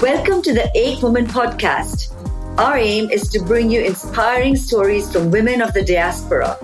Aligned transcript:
Welcome 0.00 0.42
to 0.42 0.52
the 0.52 0.70
EkWomen 0.76 1.26
podcast. 1.26 2.12
Our 2.58 2.76
aim 2.78 3.10
is 3.10 3.28
to 3.30 3.40
bring 3.40 3.70
you 3.70 3.80
inspiring 3.82 4.56
stories 4.56 5.12
from 5.12 5.30
women 5.30 5.62
of 5.62 5.72
the 5.72 5.84
diaspora, 5.84 6.58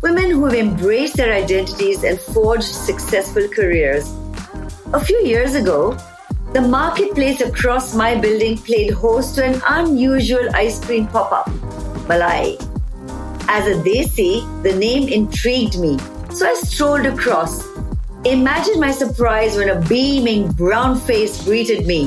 women 0.00 0.30
who 0.30 0.44
have 0.44 0.54
embraced 0.54 1.16
their 1.16 1.32
identities 1.32 2.04
and 2.04 2.20
forged 2.20 2.62
successful 2.62 3.48
careers. 3.48 4.14
A 4.92 5.00
few 5.00 5.20
years 5.24 5.54
ago, 5.54 5.96
the 6.52 6.62
marketplace 6.62 7.40
across 7.40 7.94
my 7.94 8.14
building 8.14 8.58
played 8.58 8.92
host 8.92 9.36
to 9.36 9.44
an 9.44 9.60
unusual 9.66 10.48
ice 10.54 10.84
cream 10.84 11.06
pop 11.08 11.32
up, 11.32 11.48
Malai. 12.06 12.56
As 13.48 13.66
a 13.66 13.74
Desi, 13.82 14.62
the 14.62 14.74
name 14.74 15.08
intrigued 15.08 15.78
me, 15.78 15.98
so 16.30 16.46
I 16.46 16.54
strolled 16.54 17.06
across. 17.06 17.71
Imagine 18.24 18.78
my 18.78 18.92
surprise 18.92 19.56
when 19.56 19.68
a 19.68 19.80
beaming 19.88 20.52
brown 20.52 20.96
face 20.96 21.42
greeted 21.42 21.88
me. 21.88 22.06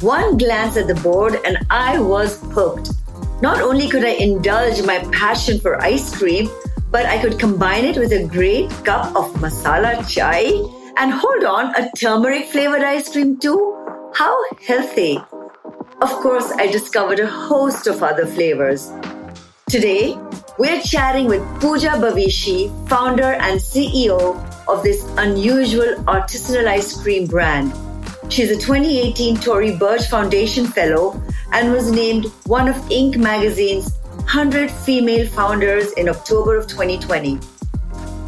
One 0.00 0.36
glance 0.38 0.76
at 0.76 0.88
the 0.88 0.96
board 0.96 1.38
and 1.44 1.58
I 1.70 2.00
was 2.00 2.42
hooked. 2.52 2.90
Not 3.42 3.60
only 3.60 3.88
could 3.88 4.04
I 4.04 4.18
indulge 4.18 4.82
my 4.82 4.98
passion 5.12 5.60
for 5.60 5.80
ice 5.80 6.12
cream, 6.16 6.50
but 6.90 7.06
I 7.06 7.22
could 7.22 7.38
combine 7.38 7.84
it 7.84 7.96
with 7.96 8.10
a 8.10 8.26
great 8.26 8.70
cup 8.84 9.14
of 9.14 9.32
masala 9.34 10.02
chai 10.08 10.46
and 10.96 11.12
hold 11.12 11.44
on, 11.44 11.72
a 11.76 11.92
turmeric 11.96 12.46
flavored 12.46 12.82
ice 12.82 13.12
cream 13.12 13.38
too. 13.38 13.76
How 14.14 14.36
healthy! 14.66 15.20
Of 16.02 16.10
course, 16.24 16.50
I 16.58 16.66
discovered 16.66 17.20
a 17.20 17.28
host 17.28 17.86
of 17.86 18.02
other 18.02 18.26
flavors. 18.26 18.90
Today, 19.70 20.18
we're 20.58 20.82
chatting 20.82 21.26
with 21.28 21.42
Pooja 21.60 21.90
Bavishi, 21.90 22.68
founder 22.88 23.34
and 23.34 23.60
CEO 23.60 24.34
of 24.68 24.82
this 24.82 25.04
unusual 25.18 25.94
artisanal 26.04 26.66
ice 26.66 27.00
cream 27.00 27.26
brand. 27.26 27.72
She's 28.28 28.50
a 28.50 28.56
2018 28.56 29.36
Tory 29.36 29.76
Burch 29.76 30.08
Foundation 30.08 30.66
Fellow 30.66 31.22
and 31.52 31.72
was 31.72 31.90
named 31.90 32.26
one 32.46 32.68
of 32.68 32.76
Inc. 32.90 33.16
magazine's 33.16 33.92
100 34.16 34.70
female 34.70 35.26
founders 35.28 35.92
in 35.92 36.08
October 36.08 36.56
of 36.56 36.66
2020. 36.66 37.38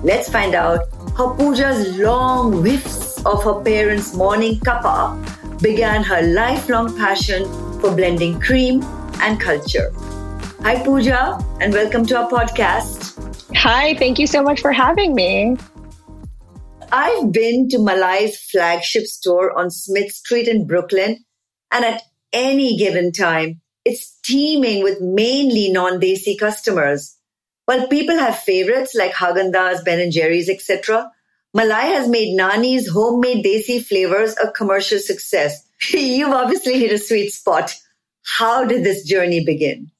Let's 0.04 0.30
find 0.30 0.54
out 0.54 0.80
how 1.16 1.34
Pooja's 1.34 1.98
long 1.98 2.62
whiffs 2.62 3.24
of 3.26 3.42
her 3.42 3.60
parents' 3.62 4.14
morning 4.14 4.60
cuppa 4.60 5.18
began 5.60 6.04
her 6.04 6.22
lifelong 6.22 6.96
passion 6.96 7.44
for 7.80 7.90
blending 7.90 8.38
cream 8.40 8.82
and 9.20 9.40
culture. 9.40 9.90
Hi, 10.62 10.82
Pooja, 10.84 11.38
and 11.60 11.72
welcome 11.72 12.06
to 12.06 12.18
our 12.18 12.30
podcast. 12.30 13.14
Hi, 13.56 13.94
thank 13.94 14.20
you 14.20 14.28
so 14.28 14.42
much 14.42 14.60
for 14.60 14.70
having 14.70 15.14
me. 15.14 15.56
I've 16.90 17.32
been 17.32 17.68
to 17.68 17.78
Malai's 17.78 18.40
flagship 18.40 19.06
store 19.06 19.56
on 19.58 19.70
Smith 19.70 20.10
Street 20.10 20.48
in 20.48 20.66
Brooklyn, 20.66 21.24
and 21.70 21.84
at 21.84 22.02
any 22.32 22.78
given 22.78 23.12
time, 23.12 23.60
it's 23.84 24.18
teeming 24.22 24.82
with 24.82 25.00
mainly 25.00 25.70
non-Desi 25.70 26.38
customers. 26.38 27.14
While 27.66 27.88
people 27.88 28.16
have 28.16 28.38
favorites 28.38 28.94
like 28.94 29.12
Haagen-Dazs, 29.12 29.84
Ben 29.84 30.10
& 30.10 30.12
Jerry's, 30.12 30.48
etc., 30.48 31.10
Malai 31.54 31.94
has 31.94 32.08
made 32.08 32.38
Nani's 32.38 32.88
homemade 32.88 33.44
Desi 33.44 33.84
flavors 33.84 34.34
a 34.42 34.50
commercial 34.50 34.98
success. 34.98 35.66
You've 35.90 36.32
obviously 36.32 36.78
hit 36.78 36.92
a 36.92 36.98
sweet 36.98 37.30
spot. 37.30 37.74
How 38.24 38.64
did 38.64 38.82
this 38.82 39.04
journey 39.04 39.44
begin? 39.44 39.90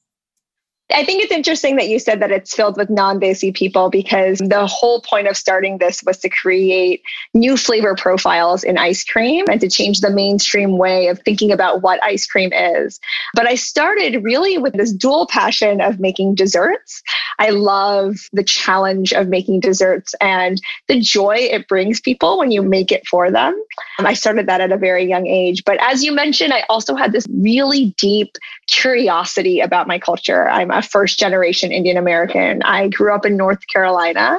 I 0.91 1.05
think 1.05 1.23
it's 1.23 1.31
interesting 1.31 1.75
that 1.75 1.87
you 1.87 1.99
said 1.99 2.19
that 2.21 2.31
it's 2.31 2.55
filled 2.55 2.75
with 2.75 2.89
non 2.89 3.19
Desi 3.19 3.53
people 3.53 3.91
because 3.91 4.39
the 4.39 4.65
whole 4.65 5.01
point 5.01 5.27
of 5.27 5.37
starting 5.37 5.77
this 5.77 6.01
was 6.03 6.17
to 6.19 6.29
create 6.29 7.03
new 7.35 7.57
flavor 7.57 7.95
profiles 7.95 8.63
in 8.63 8.77
ice 8.77 9.03
cream 9.03 9.45
and 9.51 9.61
to 9.61 9.69
change 9.69 10.01
the 10.01 10.09
mainstream 10.09 10.79
way 10.79 11.07
of 11.07 11.19
thinking 11.19 11.51
about 11.51 11.83
what 11.83 12.03
ice 12.03 12.25
cream 12.25 12.51
is. 12.51 12.99
But 13.35 13.47
I 13.47 13.53
started 13.53 14.23
really 14.23 14.57
with 14.57 14.73
this 14.73 14.91
dual 14.91 15.27
passion 15.27 15.79
of 15.79 15.99
making 15.99 16.33
desserts. 16.33 17.03
I 17.37 17.51
love 17.51 18.15
the 18.33 18.43
challenge 18.43 19.13
of 19.13 19.27
making 19.27 19.59
desserts 19.59 20.15
and 20.19 20.59
the 20.87 20.99
joy 20.99 21.35
it 21.35 21.67
brings 21.67 21.99
people 22.01 22.39
when 22.39 22.51
you 22.51 22.63
make 22.63 22.91
it 22.91 23.05
for 23.05 23.29
them. 23.29 23.53
Um, 23.99 24.07
I 24.07 24.13
started 24.13 24.47
that 24.47 24.59
at 24.59 24.71
a 24.71 24.77
very 24.77 25.07
young 25.07 25.27
age. 25.27 25.63
But 25.65 25.77
as 25.81 26.03
you 26.03 26.11
mentioned, 26.11 26.51
I 26.51 26.63
also 26.67 26.95
had 26.95 27.11
this 27.11 27.27
really 27.29 27.93
deep 27.97 28.37
curiosity 28.67 29.59
about 29.59 29.87
my 29.87 29.99
culture. 29.99 30.49
I'm 30.49 30.71
first 30.81 31.19
generation 31.19 31.71
Indian 31.71 31.97
American. 31.97 32.61
I 32.63 32.89
grew 32.89 33.13
up 33.13 33.25
in 33.25 33.37
North 33.37 33.67
Carolina. 33.67 34.37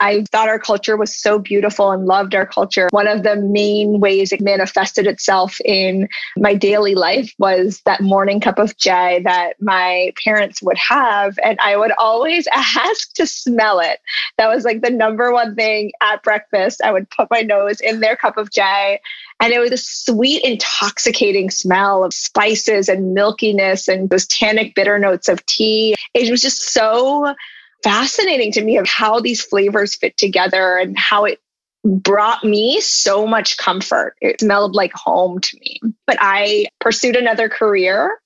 I 0.00 0.24
thought 0.30 0.48
our 0.48 0.58
culture 0.58 0.96
was 0.96 1.14
so 1.14 1.38
beautiful 1.38 1.90
and 1.90 2.06
loved 2.06 2.34
our 2.34 2.46
culture. 2.46 2.88
One 2.90 3.08
of 3.08 3.22
the 3.22 3.36
main 3.36 4.00
ways 4.00 4.32
it 4.32 4.40
manifested 4.40 5.06
itself 5.06 5.60
in 5.64 6.08
my 6.36 6.54
daily 6.54 6.94
life 6.94 7.34
was 7.38 7.80
that 7.84 8.00
morning 8.00 8.40
cup 8.40 8.58
of 8.58 8.76
chai 8.76 9.20
that 9.20 9.60
my 9.60 10.12
parents 10.22 10.62
would 10.62 10.78
have. 10.78 11.38
And 11.44 11.58
I 11.60 11.76
would 11.76 11.92
always 11.98 12.46
ask 12.52 13.12
to 13.14 13.26
smell 13.26 13.80
it. 13.80 14.00
That 14.38 14.48
was 14.48 14.64
like 14.64 14.82
the 14.82 14.90
number 14.90 15.32
one 15.32 15.54
thing 15.54 15.92
at 16.00 16.22
breakfast. 16.22 16.80
I 16.84 16.92
would 16.92 17.10
put 17.10 17.30
my 17.30 17.40
nose 17.40 17.80
in 17.80 18.00
their 18.00 18.16
cup 18.16 18.36
of 18.36 18.50
chai 18.50 19.00
and 19.42 19.52
it 19.52 19.58
was 19.58 19.72
a 19.72 19.76
sweet, 19.76 20.44
intoxicating 20.44 21.50
smell 21.50 22.04
of 22.04 22.14
spices 22.14 22.88
and 22.88 23.16
milkiness 23.16 23.88
and 23.88 24.08
those 24.08 24.26
tannic 24.28 24.72
bitter 24.76 25.00
notes 25.00 25.28
of 25.28 25.44
tea. 25.46 25.96
It 26.14 26.30
was 26.30 26.40
just 26.40 26.62
so 26.72 27.34
fascinating 27.82 28.52
to 28.52 28.62
me 28.62 28.76
of 28.76 28.86
how 28.86 29.18
these 29.18 29.42
flavors 29.42 29.96
fit 29.96 30.16
together 30.16 30.76
and 30.76 30.96
how 30.96 31.24
it 31.24 31.40
brought 31.84 32.44
me 32.44 32.80
so 32.80 33.26
much 33.26 33.56
comfort. 33.56 34.14
It 34.20 34.40
smelled 34.40 34.76
like 34.76 34.92
home 34.92 35.40
to 35.40 35.58
me. 35.58 35.80
But 36.06 36.18
I 36.20 36.66
pursued 36.80 37.16
another 37.16 37.48
career. 37.48 38.16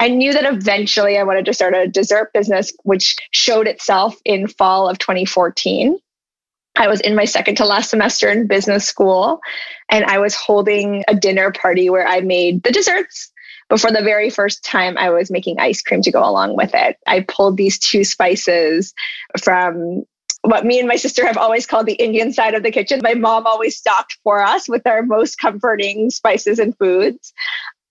I 0.00 0.08
knew 0.08 0.32
that 0.32 0.52
eventually 0.52 1.16
I 1.16 1.22
wanted 1.22 1.44
to 1.44 1.54
start 1.54 1.74
a 1.74 1.86
dessert 1.86 2.32
business, 2.34 2.72
which 2.82 3.14
showed 3.30 3.68
itself 3.68 4.16
in 4.24 4.48
fall 4.48 4.88
of 4.88 4.98
2014. 4.98 6.00
I 6.76 6.88
was 6.88 7.00
in 7.00 7.14
my 7.14 7.24
second 7.24 7.56
to 7.56 7.64
last 7.64 7.90
semester 7.90 8.28
in 8.30 8.46
business 8.46 8.84
school 8.86 9.40
and 9.88 10.04
I 10.04 10.18
was 10.18 10.34
holding 10.34 11.04
a 11.08 11.14
dinner 11.14 11.52
party 11.52 11.88
where 11.88 12.06
I 12.06 12.20
made 12.20 12.62
the 12.62 12.72
desserts. 12.72 13.30
But 13.68 13.80
for 13.80 13.90
the 13.90 14.02
very 14.02 14.28
first 14.28 14.64
time, 14.64 14.98
I 14.98 15.10
was 15.10 15.30
making 15.30 15.58
ice 15.58 15.82
cream 15.82 16.02
to 16.02 16.12
go 16.12 16.22
along 16.22 16.56
with 16.56 16.74
it. 16.74 16.98
I 17.06 17.20
pulled 17.20 17.56
these 17.56 17.78
two 17.78 18.04
spices 18.04 18.92
from 19.42 20.04
what 20.42 20.66
me 20.66 20.78
and 20.78 20.86
my 20.86 20.96
sister 20.96 21.26
have 21.26 21.38
always 21.38 21.66
called 21.66 21.86
the 21.86 21.94
Indian 21.94 22.30
side 22.32 22.54
of 22.54 22.62
the 22.62 22.70
kitchen. 22.70 23.00
My 23.02 23.14
mom 23.14 23.46
always 23.46 23.76
stocked 23.76 24.18
for 24.22 24.42
us 24.42 24.68
with 24.68 24.86
our 24.86 25.02
most 25.02 25.38
comforting 25.38 26.10
spices 26.10 26.58
and 26.58 26.76
foods. 26.76 27.32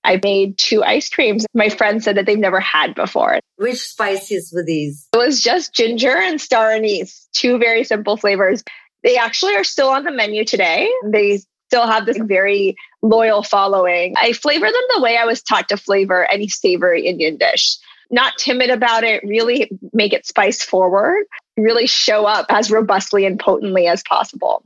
I 0.04 0.20
made 0.24 0.58
two 0.58 0.84
ice 0.84 1.10
creams. 1.10 1.46
My 1.54 1.70
friend 1.70 2.04
said 2.04 2.18
that 2.18 2.26
they've 2.26 2.38
never 2.38 2.60
had 2.60 2.96
before. 2.96 3.40
Which 3.58 3.80
spices 3.80 4.52
were 4.54 4.64
these? 4.64 5.08
It 5.14 5.18
was 5.18 5.42
just 5.42 5.74
ginger 5.74 6.16
and 6.16 6.40
star 6.40 6.72
anise, 6.72 7.28
two 7.34 7.58
very 7.58 7.84
simple 7.84 8.18
flavors. 8.18 8.64
They 9.04 9.18
actually 9.18 9.56
are 9.56 9.64
still 9.64 9.90
on 9.90 10.04
the 10.04 10.12
menu 10.12 10.46
today. 10.46 10.90
They 11.06 11.42
still 11.68 11.88
have 11.88 12.06
this 12.06 12.18
very 12.18 12.76
loyal 13.02 13.44
following. 13.44 14.14
I 14.18 14.34
flavor 14.34 14.66
them 14.66 14.82
the 14.96 15.02
way 15.02 15.18
I 15.18 15.26
was 15.26 15.42
taught 15.42 15.70
to 15.70 15.78
flavor 15.78 16.26
any 16.32 16.48
savory 16.48 17.06
Indian 17.06 17.38
dish. 17.38 17.78
Not 18.12 18.38
timid 18.38 18.70
about 18.70 19.04
it, 19.04 19.24
really 19.24 19.72
make 19.92 20.14
it 20.14 20.28
spice 20.28 20.62
forward, 20.62 21.24
really 21.58 21.88
show 21.88 22.26
up 22.26 22.46
as 22.50 22.70
robustly 22.70 23.26
and 23.26 23.40
potently 23.40 23.88
as 23.88 24.04
possible. 24.04 24.64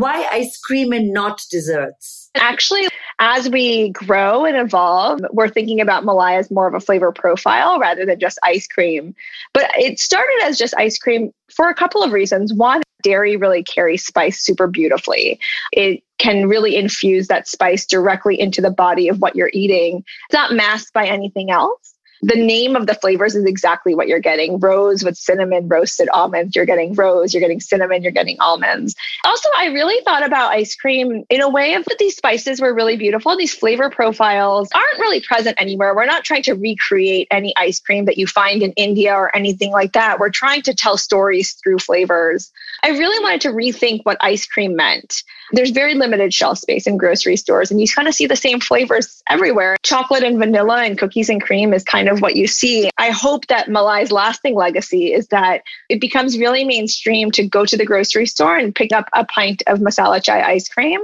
Why 0.00 0.26
ice 0.30 0.56
cream 0.58 0.92
and 0.92 1.12
not 1.12 1.42
desserts? 1.50 2.30
Actually, 2.34 2.88
as 3.20 3.48
we 3.48 3.90
grow 3.90 4.44
and 4.44 4.56
evolve, 4.56 5.20
we're 5.32 5.48
thinking 5.48 5.80
about 5.80 6.04
Malai 6.04 6.38
as 6.38 6.50
more 6.50 6.66
of 6.66 6.74
a 6.74 6.80
flavor 6.80 7.12
profile 7.12 7.78
rather 7.78 8.04
than 8.04 8.18
just 8.18 8.38
ice 8.42 8.66
cream. 8.66 9.14
But 9.52 9.70
it 9.78 10.00
started 10.00 10.40
as 10.42 10.58
just 10.58 10.74
ice 10.76 10.98
cream 10.98 11.32
for 11.54 11.68
a 11.68 11.74
couple 11.74 12.02
of 12.02 12.12
reasons. 12.12 12.52
One, 12.52 12.82
dairy 13.02 13.36
really 13.36 13.62
carries 13.62 14.04
spice 14.04 14.40
super 14.40 14.66
beautifully. 14.66 15.38
It 15.72 16.02
can 16.18 16.48
really 16.48 16.74
infuse 16.74 17.28
that 17.28 17.46
spice 17.46 17.86
directly 17.86 18.38
into 18.40 18.60
the 18.60 18.70
body 18.70 19.08
of 19.08 19.20
what 19.20 19.36
you're 19.36 19.50
eating. 19.52 20.04
It's 20.28 20.34
not 20.34 20.52
masked 20.52 20.92
by 20.92 21.06
anything 21.06 21.50
else 21.50 21.93
the 22.26 22.36
name 22.36 22.76
of 22.76 22.86
the 22.86 22.94
flavors 22.94 23.34
is 23.34 23.44
exactly 23.44 23.94
what 23.94 24.08
you're 24.08 24.18
getting. 24.18 24.58
Rose 24.58 25.04
with 25.04 25.16
cinnamon 25.16 25.68
roasted 25.68 26.08
almonds 26.10 26.56
you're 26.56 26.64
getting 26.64 26.94
rose 26.94 27.34
you're 27.34 27.40
getting 27.40 27.60
cinnamon 27.60 28.02
you're 28.02 28.12
getting 28.12 28.38
almonds. 28.40 28.94
Also 29.24 29.48
i 29.56 29.66
really 29.66 30.02
thought 30.04 30.24
about 30.24 30.50
ice 30.50 30.74
cream 30.74 31.24
in 31.28 31.40
a 31.40 31.48
way 31.48 31.74
of 31.74 31.84
that 31.84 31.98
these 31.98 32.16
spices 32.16 32.60
were 32.60 32.74
really 32.74 32.96
beautiful. 32.96 33.36
These 33.36 33.54
flavor 33.54 33.90
profiles 33.90 34.68
aren't 34.74 34.98
really 34.98 35.20
present 35.20 35.60
anywhere. 35.60 35.94
We're 35.94 36.06
not 36.06 36.24
trying 36.24 36.42
to 36.44 36.54
recreate 36.54 37.28
any 37.30 37.54
ice 37.56 37.80
cream 37.80 38.06
that 38.06 38.18
you 38.18 38.26
find 38.26 38.62
in 38.62 38.72
india 38.72 39.14
or 39.14 39.34
anything 39.36 39.70
like 39.70 39.92
that. 39.92 40.18
We're 40.18 40.30
trying 40.30 40.62
to 40.62 40.74
tell 40.74 40.96
stories 40.96 41.52
through 41.52 41.78
flavors 41.78 42.50
i 42.84 42.90
really 42.90 43.22
wanted 43.22 43.40
to 43.40 43.48
rethink 43.48 44.00
what 44.04 44.16
ice 44.20 44.46
cream 44.46 44.76
meant 44.76 45.22
there's 45.52 45.70
very 45.70 45.94
limited 45.94 46.32
shelf 46.32 46.58
space 46.58 46.86
in 46.86 46.96
grocery 46.96 47.36
stores 47.36 47.70
and 47.70 47.80
you 47.80 47.88
kind 47.88 48.08
of 48.08 48.14
see 48.14 48.26
the 48.26 48.36
same 48.36 48.60
flavors 48.60 49.22
everywhere 49.28 49.76
chocolate 49.84 50.24
and 50.24 50.38
vanilla 50.38 50.82
and 50.82 50.98
cookies 50.98 51.28
and 51.28 51.42
cream 51.42 51.72
is 51.72 51.84
kind 51.84 52.08
of 52.08 52.20
what 52.20 52.34
you 52.34 52.46
see. 52.46 52.90
I 52.98 53.10
hope 53.10 53.46
that 53.46 53.68
Malai's 53.68 54.10
lasting 54.10 54.54
legacy 54.54 55.12
is 55.12 55.28
that 55.28 55.62
it 55.88 56.00
becomes 56.00 56.38
really 56.38 56.64
mainstream 56.64 57.30
to 57.32 57.46
go 57.46 57.64
to 57.64 57.76
the 57.76 57.84
grocery 57.84 58.26
store 58.26 58.56
and 58.56 58.74
pick 58.74 58.92
up 58.92 59.08
a 59.12 59.24
pint 59.24 59.62
of 59.66 59.78
masala 59.78 60.22
chai 60.22 60.42
ice 60.42 60.68
cream. 60.68 61.00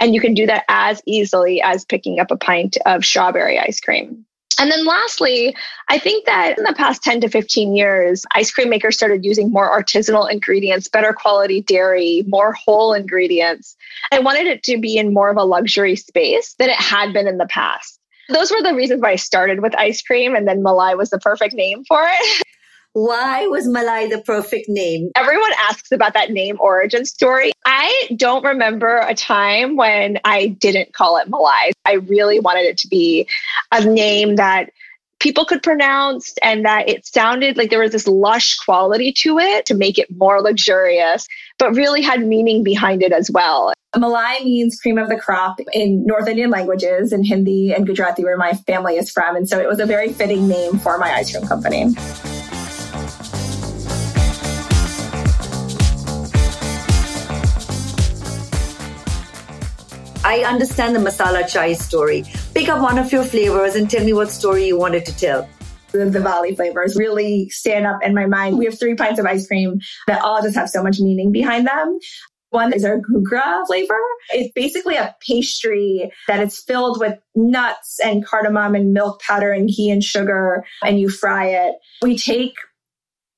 And 0.00 0.14
you 0.14 0.20
can 0.20 0.32
do 0.32 0.46
that 0.46 0.64
as 0.68 1.02
easily 1.04 1.60
as 1.60 1.84
picking 1.84 2.20
up 2.20 2.30
a 2.30 2.36
pint 2.36 2.78
of 2.86 3.04
strawberry 3.04 3.58
ice 3.58 3.80
cream. 3.80 4.24
And 4.60 4.70
then 4.70 4.84
lastly, 4.84 5.56
I 5.88 5.98
think 5.98 6.26
that 6.26 6.58
in 6.58 6.64
the 6.64 6.74
past 6.74 7.02
10 7.02 7.22
to 7.22 7.28
15 7.30 7.74
years, 7.74 8.26
ice 8.34 8.50
cream 8.50 8.68
makers 8.68 8.94
started 8.94 9.24
using 9.24 9.50
more 9.50 9.70
artisanal 9.70 10.30
ingredients, 10.30 10.86
better 10.86 11.14
quality 11.14 11.62
dairy, 11.62 12.24
more 12.28 12.52
whole 12.52 12.92
ingredients. 12.92 13.74
I 14.12 14.18
wanted 14.18 14.46
it 14.46 14.62
to 14.64 14.78
be 14.78 14.98
in 14.98 15.14
more 15.14 15.30
of 15.30 15.38
a 15.38 15.44
luxury 15.44 15.96
space 15.96 16.54
than 16.58 16.68
it 16.68 16.76
had 16.76 17.14
been 17.14 17.26
in 17.26 17.38
the 17.38 17.46
past 17.46 18.00
those 18.28 18.50
were 18.50 18.62
the 18.62 18.74
reasons 18.74 19.02
why 19.02 19.10
I 19.10 19.16
started 19.16 19.60
with 19.60 19.74
ice 19.76 20.02
cream, 20.02 20.34
and 20.34 20.46
then 20.46 20.62
Malai 20.62 20.96
was 20.96 21.10
the 21.10 21.18
perfect 21.18 21.54
name 21.54 21.84
for 21.84 22.00
it. 22.04 22.42
Why 22.92 23.46
was 23.46 23.68
Malai 23.68 24.10
the 24.10 24.20
perfect 24.20 24.68
name? 24.68 25.10
Everyone 25.14 25.52
asks 25.58 25.92
about 25.92 26.12
that 26.14 26.32
name 26.32 26.56
origin 26.58 27.04
story. 27.04 27.52
I 27.64 28.08
don't 28.16 28.44
remember 28.44 28.98
a 28.98 29.14
time 29.14 29.76
when 29.76 30.18
I 30.24 30.48
didn't 30.48 30.92
call 30.92 31.16
it 31.18 31.30
Malai. 31.30 31.70
I 31.84 31.94
really 31.94 32.40
wanted 32.40 32.64
it 32.64 32.78
to 32.78 32.88
be 32.88 33.28
a 33.70 33.84
name 33.84 34.36
that 34.36 34.70
people 35.20 35.44
could 35.44 35.62
pronounce 35.62 36.34
and 36.42 36.64
that 36.64 36.88
it 36.88 37.06
sounded 37.06 37.56
like 37.56 37.70
there 37.70 37.78
was 37.78 37.92
this 37.92 38.08
lush 38.08 38.56
quality 38.56 39.12
to 39.12 39.38
it 39.38 39.66
to 39.66 39.74
make 39.74 39.96
it 39.96 40.08
more 40.16 40.40
luxurious, 40.40 41.28
but 41.58 41.76
really 41.76 42.02
had 42.02 42.26
meaning 42.26 42.64
behind 42.64 43.04
it 43.04 43.12
as 43.12 43.30
well. 43.30 43.72
Malai 43.94 44.42
means 44.42 44.80
cream 44.80 44.98
of 44.98 45.08
the 45.08 45.16
crop 45.16 45.60
in 45.72 46.04
North 46.06 46.26
Indian 46.26 46.50
languages, 46.50 47.12
in 47.12 47.22
Hindi 47.22 47.72
and 47.72 47.86
Gujarati, 47.86 48.24
where 48.24 48.36
my 48.36 48.54
family 48.54 48.96
is 48.96 49.12
from. 49.12 49.36
And 49.36 49.48
so 49.48 49.60
it 49.60 49.68
was 49.68 49.78
a 49.78 49.86
very 49.86 50.12
fitting 50.12 50.48
name 50.48 50.78
for 50.78 50.98
my 50.98 51.12
ice 51.12 51.30
cream 51.30 51.46
company. 51.46 51.94
I 60.30 60.44
understand 60.44 60.94
the 60.94 61.00
masala 61.00 61.48
chai 61.48 61.72
story. 61.72 62.22
Pick 62.54 62.68
up 62.68 62.80
one 62.80 62.98
of 62.98 63.10
your 63.10 63.24
flavors 63.24 63.74
and 63.74 63.90
tell 63.90 64.04
me 64.04 64.12
what 64.12 64.30
story 64.30 64.64
you 64.64 64.78
wanted 64.78 65.04
to 65.06 65.16
tell 65.16 65.48
the 65.90 65.98
Diwali 65.98 66.54
flavors 66.54 66.94
really 66.94 67.48
stand 67.48 67.84
up 67.84 67.98
in 68.04 68.14
my 68.14 68.26
mind. 68.26 68.56
We 68.56 68.66
have 68.66 68.78
three 68.78 68.94
pints 68.94 69.18
of 69.18 69.26
ice 69.26 69.48
cream 69.48 69.80
that 70.06 70.22
all 70.22 70.40
just 70.40 70.54
have 70.54 70.68
so 70.68 70.84
much 70.84 71.00
meaning 71.00 71.32
behind 71.32 71.66
them. 71.66 71.98
One 72.50 72.72
is 72.72 72.84
our 72.84 73.00
Ghugra 73.00 73.66
flavor. 73.66 73.98
It's 74.32 74.52
basically 74.54 74.94
a 74.94 75.16
pastry 75.26 76.12
that 76.28 76.38
is 76.38 76.60
filled 76.60 77.00
with 77.00 77.18
nuts 77.34 77.98
and 77.98 78.24
cardamom 78.24 78.76
and 78.76 78.92
milk 78.92 79.20
powder 79.22 79.50
and 79.50 79.68
ghee 79.68 79.90
and 79.90 80.02
sugar, 80.02 80.64
and 80.84 81.00
you 81.00 81.08
fry 81.08 81.46
it. 81.46 81.74
We 82.02 82.16
take 82.16 82.54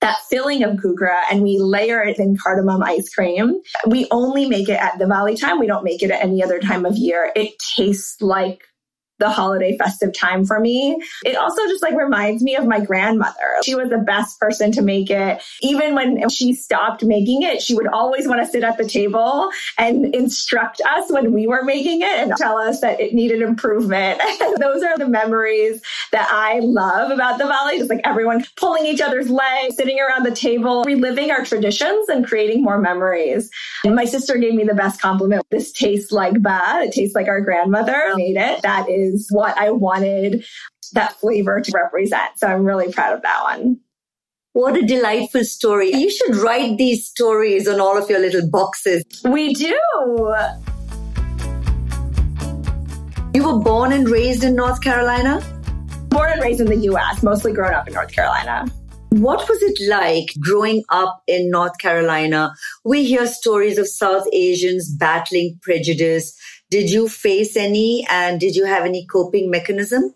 that 0.02 0.18
filling 0.28 0.62
of 0.62 0.76
Ghugra 0.76 1.20
and 1.30 1.42
we 1.42 1.58
layer 1.58 2.02
it 2.02 2.18
in 2.18 2.36
cardamom 2.36 2.82
ice 2.82 3.08
cream. 3.08 3.60
We 3.86 4.06
only 4.10 4.46
make 4.46 4.68
it 4.68 4.78
at 4.78 4.98
Diwali 4.98 5.40
time. 5.40 5.58
We 5.58 5.66
don't 5.66 5.84
make 5.84 6.02
it 6.02 6.10
at 6.10 6.22
any 6.22 6.42
other 6.42 6.58
time 6.58 6.84
of 6.84 6.96
year. 6.96 7.32
It 7.34 7.54
tastes 7.76 8.20
like 8.20 8.64
the 9.22 9.30
holiday 9.30 9.76
festive 9.78 10.12
time 10.12 10.44
for 10.44 10.58
me. 10.58 11.00
It 11.24 11.36
also 11.36 11.64
just 11.68 11.80
like 11.80 11.94
reminds 11.94 12.42
me 12.42 12.56
of 12.56 12.66
my 12.66 12.80
grandmother. 12.80 13.38
She 13.64 13.76
was 13.76 13.88
the 13.88 13.98
best 13.98 14.40
person 14.40 14.72
to 14.72 14.82
make 14.82 15.10
it. 15.10 15.40
Even 15.60 15.94
when 15.94 16.28
she 16.28 16.54
stopped 16.54 17.04
making 17.04 17.42
it, 17.42 17.62
she 17.62 17.76
would 17.76 17.86
always 17.86 18.26
want 18.26 18.44
to 18.44 18.46
sit 18.46 18.64
at 18.64 18.78
the 18.78 18.84
table 18.84 19.50
and 19.78 20.12
instruct 20.12 20.80
us 20.88 21.10
when 21.10 21.32
we 21.32 21.46
were 21.46 21.62
making 21.62 22.02
it 22.02 22.08
and 22.08 22.32
tell 22.36 22.58
us 22.58 22.80
that 22.80 23.00
it 23.00 23.14
needed 23.14 23.42
improvement. 23.42 24.20
Those 24.58 24.82
are 24.82 24.98
the 24.98 25.08
memories 25.08 25.80
that 26.10 26.28
I 26.32 26.58
love 26.58 27.12
about 27.12 27.40
Diwali. 27.40 27.78
Just 27.78 27.90
like 27.90 28.00
everyone 28.04 28.44
pulling 28.56 28.86
each 28.86 29.00
other's 29.00 29.30
legs, 29.30 29.76
sitting 29.76 30.00
around 30.00 30.24
the 30.24 30.34
table, 30.34 30.82
reliving 30.82 31.30
our 31.30 31.44
traditions 31.44 32.08
and 32.08 32.26
creating 32.26 32.64
more 32.64 32.78
memories. 32.78 33.50
And 33.84 33.94
my 33.94 34.04
sister 34.04 34.36
gave 34.36 34.54
me 34.54 34.64
the 34.64 34.74
best 34.74 35.00
compliment. 35.00 35.46
This 35.50 35.70
tastes 35.70 36.10
like 36.10 36.42
ba. 36.42 36.80
It 36.82 36.92
tastes 36.92 37.14
like 37.14 37.28
our 37.28 37.40
grandmother 37.40 38.14
made 38.16 38.36
it. 38.36 38.62
That 38.62 38.88
is 38.90 39.11
is 39.12 39.28
what 39.30 39.56
I 39.58 39.70
wanted 39.70 40.44
that 40.92 41.12
flavor 41.14 41.60
to 41.60 41.72
represent. 41.74 42.32
So 42.36 42.46
I'm 42.46 42.64
really 42.64 42.92
proud 42.92 43.14
of 43.14 43.22
that 43.22 43.42
one. 43.42 43.78
What 44.52 44.76
a 44.76 44.82
delightful 44.82 45.44
story. 45.44 45.94
You 45.94 46.10
should 46.10 46.36
write 46.36 46.76
these 46.76 47.06
stories 47.06 47.66
on 47.66 47.80
all 47.80 47.96
of 47.96 48.10
your 48.10 48.20
little 48.20 48.46
boxes. 48.50 49.04
We 49.24 49.54
do. 49.54 49.78
You 53.34 53.46
were 53.46 53.60
born 53.60 53.92
and 53.92 54.08
raised 54.08 54.44
in 54.44 54.54
North 54.54 54.82
Carolina? 54.82 55.40
Born 56.10 56.32
and 56.32 56.42
raised 56.42 56.60
in 56.60 56.66
the 56.66 56.76
US, 56.92 57.22
mostly 57.22 57.54
grown 57.54 57.72
up 57.72 57.88
in 57.88 57.94
North 57.94 58.12
Carolina. 58.12 58.66
What 59.12 59.46
was 59.46 59.62
it 59.62 59.78
like 59.90 60.32
growing 60.40 60.84
up 60.88 61.22
in 61.26 61.50
North 61.50 61.76
Carolina? 61.76 62.54
We 62.82 63.04
hear 63.04 63.26
stories 63.26 63.76
of 63.76 63.86
South 63.86 64.26
Asians 64.32 64.90
battling 64.90 65.58
prejudice, 65.60 66.34
did 66.70 66.90
you 66.90 67.10
face 67.10 67.54
any 67.54 68.06
and 68.08 68.40
did 68.40 68.56
you 68.56 68.64
have 68.64 68.86
any 68.86 69.04
coping 69.04 69.50
mechanism? 69.50 70.14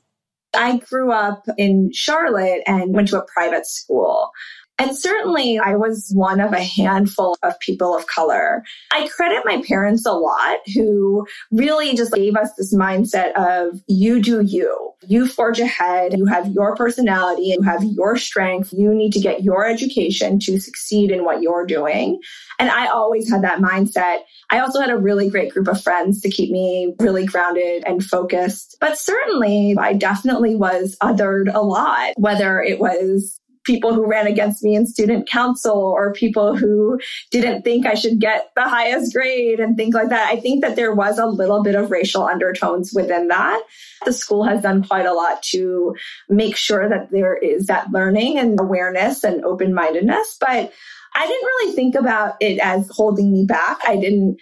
I 0.54 0.78
grew 0.78 1.12
up 1.12 1.44
in 1.58 1.90
Charlotte 1.92 2.62
and 2.66 2.94
went 2.94 3.08
to 3.08 3.20
a 3.20 3.26
private 3.26 3.66
school. 3.66 4.30
And 4.78 4.96
certainly 4.96 5.58
I 5.58 5.74
was 5.74 6.10
one 6.14 6.40
of 6.40 6.52
a 6.52 6.62
handful 6.62 7.36
of 7.42 7.58
people 7.60 7.96
of 7.96 8.06
color. 8.06 8.62
I 8.92 9.08
credit 9.08 9.42
my 9.44 9.62
parents 9.66 10.04
a 10.04 10.12
lot 10.12 10.58
who 10.74 11.26
really 11.50 11.94
just 11.94 12.12
gave 12.12 12.36
us 12.36 12.52
this 12.58 12.74
mindset 12.74 13.32
of 13.34 13.80
you 13.86 14.20
do 14.20 14.42
you. 14.42 14.92
You 15.06 15.26
forge 15.26 15.60
ahead. 15.60 16.16
You 16.16 16.26
have 16.26 16.48
your 16.48 16.74
personality. 16.74 17.44
You 17.44 17.62
have 17.62 17.84
your 17.84 18.16
strength. 18.18 18.72
You 18.72 18.94
need 18.94 19.12
to 19.12 19.20
get 19.20 19.42
your 19.42 19.66
education 19.66 20.38
to 20.40 20.58
succeed 20.60 21.10
in 21.10 21.24
what 21.24 21.40
you're 21.40 21.66
doing. 21.66 22.20
And 22.58 22.70
I 22.70 22.86
always 22.88 23.30
had 23.30 23.42
that 23.42 23.60
mindset. 23.60 24.20
I 24.50 24.58
also 24.58 24.80
had 24.80 24.90
a 24.90 24.96
really 24.96 25.30
great 25.30 25.52
group 25.52 25.68
of 25.68 25.82
friends 25.82 26.20
to 26.22 26.30
keep 26.30 26.50
me 26.50 26.94
really 26.98 27.24
grounded 27.24 27.84
and 27.86 28.04
focused. 28.04 28.76
But 28.80 28.98
certainly 28.98 29.74
I 29.78 29.94
definitely 29.94 30.54
was 30.54 30.96
othered 31.02 31.54
a 31.54 31.62
lot, 31.62 32.14
whether 32.16 32.60
it 32.60 32.78
was 32.78 33.38
people 33.66 33.92
who 33.92 34.06
ran 34.06 34.26
against 34.26 34.62
me 34.62 34.74
in 34.74 34.86
student 34.86 35.28
council 35.28 35.76
or 35.76 36.12
people 36.12 36.56
who 36.56 36.98
didn't 37.30 37.62
think 37.62 37.84
I 37.84 37.94
should 37.94 38.20
get 38.20 38.52
the 38.54 38.62
highest 38.62 39.12
grade 39.12 39.60
and 39.60 39.76
things 39.76 39.94
like 39.94 40.08
that. 40.08 40.28
I 40.28 40.40
think 40.40 40.62
that 40.62 40.76
there 40.76 40.94
was 40.94 41.18
a 41.18 41.26
little 41.26 41.62
bit 41.62 41.74
of 41.74 41.90
racial 41.90 42.24
undertones 42.24 42.92
within 42.94 43.28
that. 43.28 43.62
The 44.04 44.12
school 44.12 44.44
has 44.44 44.62
done 44.62 44.84
quite 44.84 45.06
a 45.06 45.12
lot 45.12 45.42
to 45.50 45.94
make 46.28 46.56
sure 46.56 46.88
that 46.88 47.10
there 47.10 47.36
is 47.36 47.66
that 47.66 47.90
learning 47.90 48.38
and 48.38 48.58
awareness 48.58 49.24
and 49.24 49.44
open 49.44 49.74
mindedness. 49.74 50.36
But 50.40 50.72
I 51.14 51.26
didn't 51.26 51.46
really 51.46 51.72
think 51.74 51.94
about 51.94 52.36
it 52.40 52.58
as 52.58 52.88
holding 52.90 53.32
me 53.32 53.46
back. 53.46 53.80
I 53.86 53.96
didn't 53.96 54.38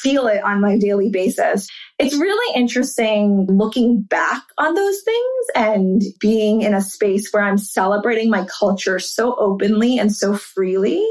feel 0.00 0.26
it 0.26 0.42
on 0.42 0.60
my 0.60 0.78
daily 0.78 1.10
basis. 1.10 1.68
It's 1.98 2.16
really 2.16 2.60
interesting 2.60 3.46
looking 3.48 4.02
back 4.02 4.42
on 4.58 4.74
those 4.74 5.00
things 5.02 5.46
and 5.54 6.02
being 6.20 6.62
in 6.62 6.74
a 6.74 6.80
space 6.80 7.30
where 7.30 7.44
I'm 7.44 7.58
celebrating 7.58 8.30
my 8.30 8.46
culture 8.46 8.98
so 8.98 9.34
openly 9.36 9.98
and 9.98 10.12
so 10.12 10.36
freely 10.36 11.06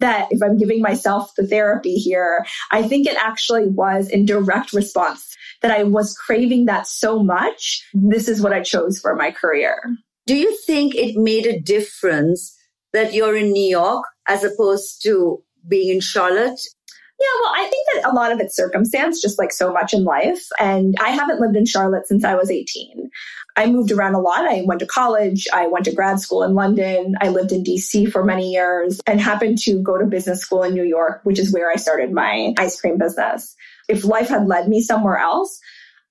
that 0.00 0.28
if 0.30 0.42
I'm 0.42 0.56
giving 0.56 0.80
myself 0.80 1.34
the 1.36 1.46
therapy 1.46 1.94
here, 1.94 2.44
I 2.70 2.82
think 2.82 3.06
it 3.06 3.16
actually 3.18 3.68
was 3.68 4.08
in 4.08 4.24
direct 4.24 4.72
response 4.72 5.36
that 5.62 5.70
I 5.70 5.84
was 5.84 6.16
craving 6.16 6.66
that 6.66 6.86
so 6.86 7.22
much. 7.22 7.86
This 7.92 8.28
is 8.28 8.40
what 8.40 8.52
I 8.52 8.62
chose 8.62 8.98
for 8.98 9.14
my 9.14 9.30
career. 9.30 9.82
Do 10.26 10.36
you 10.36 10.56
think 10.56 10.94
it 10.94 11.16
made 11.16 11.46
a 11.46 11.60
difference 11.60 12.56
that 12.92 13.14
you're 13.14 13.36
in 13.36 13.52
New 13.52 13.68
York 13.68 14.04
as 14.26 14.44
opposed 14.44 15.02
to 15.02 15.42
being 15.68 15.94
in 15.94 16.00
Charlotte? 16.00 16.60
Yeah, 17.20 17.26
well, 17.42 17.52
I 17.54 17.68
think 17.68 17.86
that 17.92 18.10
a 18.10 18.14
lot 18.14 18.32
of 18.32 18.40
it's 18.40 18.56
circumstance, 18.56 19.20
just 19.20 19.38
like 19.38 19.52
so 19.52 19.72
much 19.72 19.92
in 19.92 20.04
life. 20.04 20.46
And 20.58 20.94
I 20.98 21.10
haven't 21.10 21.40
lived 21.40 21.54
in 21.54 21.66
Charlotte 21.66 22.06
since 22.06 22.24
I 22.24 22.34
was 22.34 22.50
18. 22.50 23.10
I 23.56 23.66
moved 23.66 23.92
around 23.92 24.14
a 24.14 24.20
lot. 24.20 24.48
I 24.48 24.62
went 24.64 24.80
to 24.80 24.86
college. 24.86 25.46
I 25.52 25.66
went 25.66 25.84
to 25.84 25.94
grad 25.94 26.20
school 26.20 26.42
in 26.44 26.54
London. 26.54 27.16
I 27.20 27.28
lived 27.28 27.52
in 27.52 27.62
DC 27.62 28.10
for 28.10 28.24
many 28.24 28.52
years 28.52 29.00
and 29.06 29.20
happened 29.20 29.58
to 29.62 29.82
go 29.82 29.98
to 29.98 30.06
business 30.06 30.40
school 30.40 30.62
in 30.62 30.72
New 30.72 30.84
York, 30.84 31.20
which 31.24 31.38
is 31.38 31.52
where 31.52 31.70
I 31.70 31.76
started 31.76 32.10
my 32.10 32.54
ice 32.56 32.80
cream 32.80 32.96
business. 32.96 33.54
if 33.88 34.04
life 34.04 34.28
had 34.28 34.46
led 34.46 34.68
me 34.68 34.80
somewhere 34.80 35.18
else, 35.18 35.60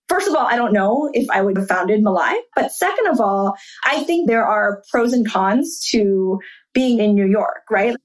First 0.09 0.27
of 0.27 0.33
all, 0.33 0.45
I 0.45 0.55
don't 0.55 0.73
know 0.73 1.07
if 1.13 1.29
I 1.29 1.39
would 1.39 1.55
have 1.55 1.67
founded 1.67 2.03
Malai. 2.03 2.33
But 2.55 2.71
second 2.71 3.05
of 3.05 3.21
all, 3.21 3.55
I 3.85 4.03
think 4.03 4.27
there 4.27 4.43
are 4.43 4.81
pros 4.89 5.13
and 5.13 5.29
cons 5.29 5.87
to 5.91 6.39
being 6.73 6.99
in 6.99 7.13
New 7.13 7.27
York, 7.27 7.61
right? 7.69 7.95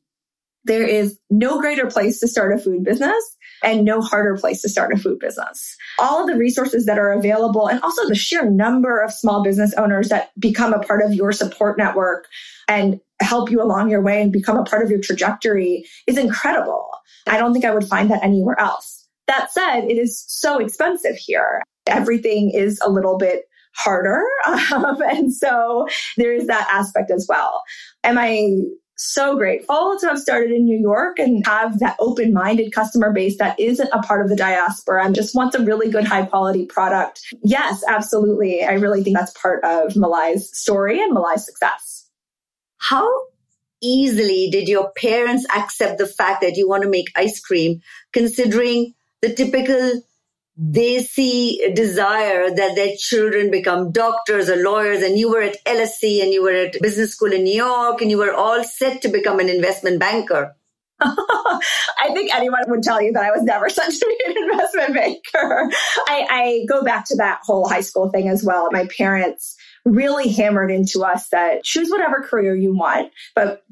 There 0.64 0.86
is 0.86 1.18
no 1.30 1.60
greater 1.60 1.86
place 1.86 2.20
to 2.20 2.28
start 2.28 2.52
a 2.52 2.58
food 2.58 2.84
business 2.84 3.36
and 3.62 3.84
no 3.84 4.00
harder 4.00 4.36
place 4.36 4.62
to 4.62 4.68
start 4.68 4.92
a 4.92 4.96
food 4.96 5.18
business. 5.18 5.76
All 5.98 6.22
of 6.22 6.26
the 6.28 6.36
resources 6.36 6.86
that 6.86 6.98
are 6.98 7.12
available 7.12 7.66
and 7.66 7.80
also 7.82 8.06
the 8.08 8.14
sheer 8.14 8.48
number 8.48 9.00
of 9.00 9.12
small 9.12 9.42
business 9.42 9.74
owners 9.74 10.08
that 10.08 10.30
become 10.38 10.72
a 10.72 10.80
part 10.80 11.02
of 11.02 11.14
your 11.14 11.32
support 11.32 11.78
network 11.78 12.26
and 12.68 13.00
help 13.20 13.50
you 13.50 13.62
along 13.62 13.90
your 13.90 14.02
way 14.02 14.22
and 14.22 14.32
become 14.32 14.58
a 14.58 14.64
part 14.64 14.82
of 14.82 14.90
your 14.90 15.00
trajectory 15.00 15.86
is 16.06 16.18
incredible. 16.18 16.88
I 17.26 17.38
don't 17.38 17.52
think 17.52 17.64
I 17.64 17.72
would 17.72 17.86
find 17.86 18.10
that 18.10 18.24
anywhere 18.24 18.58
else. 18.58 19.06
That 19.26 19.52
said, 19.52 19.84
it 19.84 19.96
is 19.96 20.24
so 20.28 20.58
expensive 20.58 21.16
here. 21.16 21.62
Everything 21.86 22.50
is 22.50 22.80
a 22.84 22.90
little 22.90 23.16
bit 23.16 23.44
harder. 23.74 24.22
Um, 24.72 25.00
and 25.02 25.32
so 25.32 25.86
there 26.16 26.32
is 26.32 26.46
that 26.46 26.68
aspect 26.70 27.10
as 27.10 27.26
well. 27.28 27.62
Am 28.02 28.18
I 28.18 28.50
so 28.96 29.36
grateful 29.36 29.96
to 30.00 30.06
have 30.06 30.18
started 30.18 30.52
in 30.52 30.64
New 30.64 30.78
York 30.78 31.18
and 31.18 31.44
have 31.46 31.80
that 31.80 31.96
open 31.98 32.32
minded 32.32 32.72
customer 32.72 33.12
base 33.12 33.38
that 33.38 33.58
isn't 33.58 33.88
a 33.92 34.02
part 34.02 34.22
of 34.22 34.28
the 34.28 34.36
diaspora 34.36 35.04
and 35.04 35.14
just 35.14 35.34
wants 35.34 35.56
a 35.56 35.64
really 35.64 35.90
good, 35.90 36.04
high 36.04 36.24
quality 36.24 36.66
product. 36.66 37.20
Yes, 37.42 37.82
absolutely. 37.88 38.64
I 38.64 38.74
really 38.74 39.02
think 39.02 39.16
that's 39.16 39.32
part 39.32 39.64
of 39.64 39.96
Malai's 39.96 40.56
story 40.56 41.00
and 41.00 41.12
Malai's 41.12 41.44
success. 41.44 42.08
How 42.78 43.10
easily 43.82 44.48
did 44.50 44.68
your 44.68 44.92
parents 44.96 45.46
accept 45.54 45.98
the 45.98 46.06
fact 46.06 46.40
that 46.42 46.56
you 46.56 46.68
want 46.68 46.82
to 46.84 46.88
make 46.88 47.08
ice 47.16 47.40
cream, 47.40 47.80
considering 48.12 48.94
the 49.22 49.34
typical 49.34 50.02
desi 50.60 51.74
desire 51.74 52.48
that 52.54 52.76
their 52.76 52.94
children 52.96 53.50
become 53.50 53.90
doctors 53.90 54.48
or 54.48 54.56
lawyers 54.56 55.02
and 55.02 55.18
you 55.18 55.28
were 55.28 55.42
at 55.42 55.56
LSE 55.64 56.22
and 56.22 56.32
you 56.32 56.42
were 56.42 56.52
at 56.52 56.80
business 56.80 57.12
school 57.12 57.32
in 57.32 57.42
New 57.42 57.54
York 57.54 58.00
and 58.00 58.10
you 58.10 58.18
were 58.18 58.32
all 58.32 58.62
set 58.62 59.02
to 59.02 59.08
become 59.08 59.40
an 59.40 59.48
investment 59.48 59.98
banker. 59.98 60.54
I 61.00 62.10
think 62.14 62.32
anyone 62.32 62.62
would 62.68 62.84
tell 62.84 63.02
you 63.02 63.12
that 63.12 63.24
I 63.24 63.32
was 63.32 63.42
never 63.42 63.68
set 63.68 63.90
to 63.90 64.06
be 64.06 64.32
an 64.32 64.50
investment 64.50 64.94
banker. 64.94 65.70
I, 66.06 66.26
I 66.30 66.66
go 66.68 66.84
back 66.84 67.06
to 67.06 67.16
that 67.16 67.40
whole 67.42 67.68
high 67.68 67.80
school 67.80 68.10
thing 68.10 68.28
as 68.28 68.44
well. 68.44 68.68
My 68.70 68.86
parents 68.96 69.56
really 69.84 70.28
hammered 70.28 70.70
into 70.70 71.02
us 71.02 71.28
that 71.30 71.64
choose 71.64 71.90
whatever 71.90 72.22
career 72.22 72.54
you 72.54 72.74
want, 72.76 73.10
but 73.34 73.64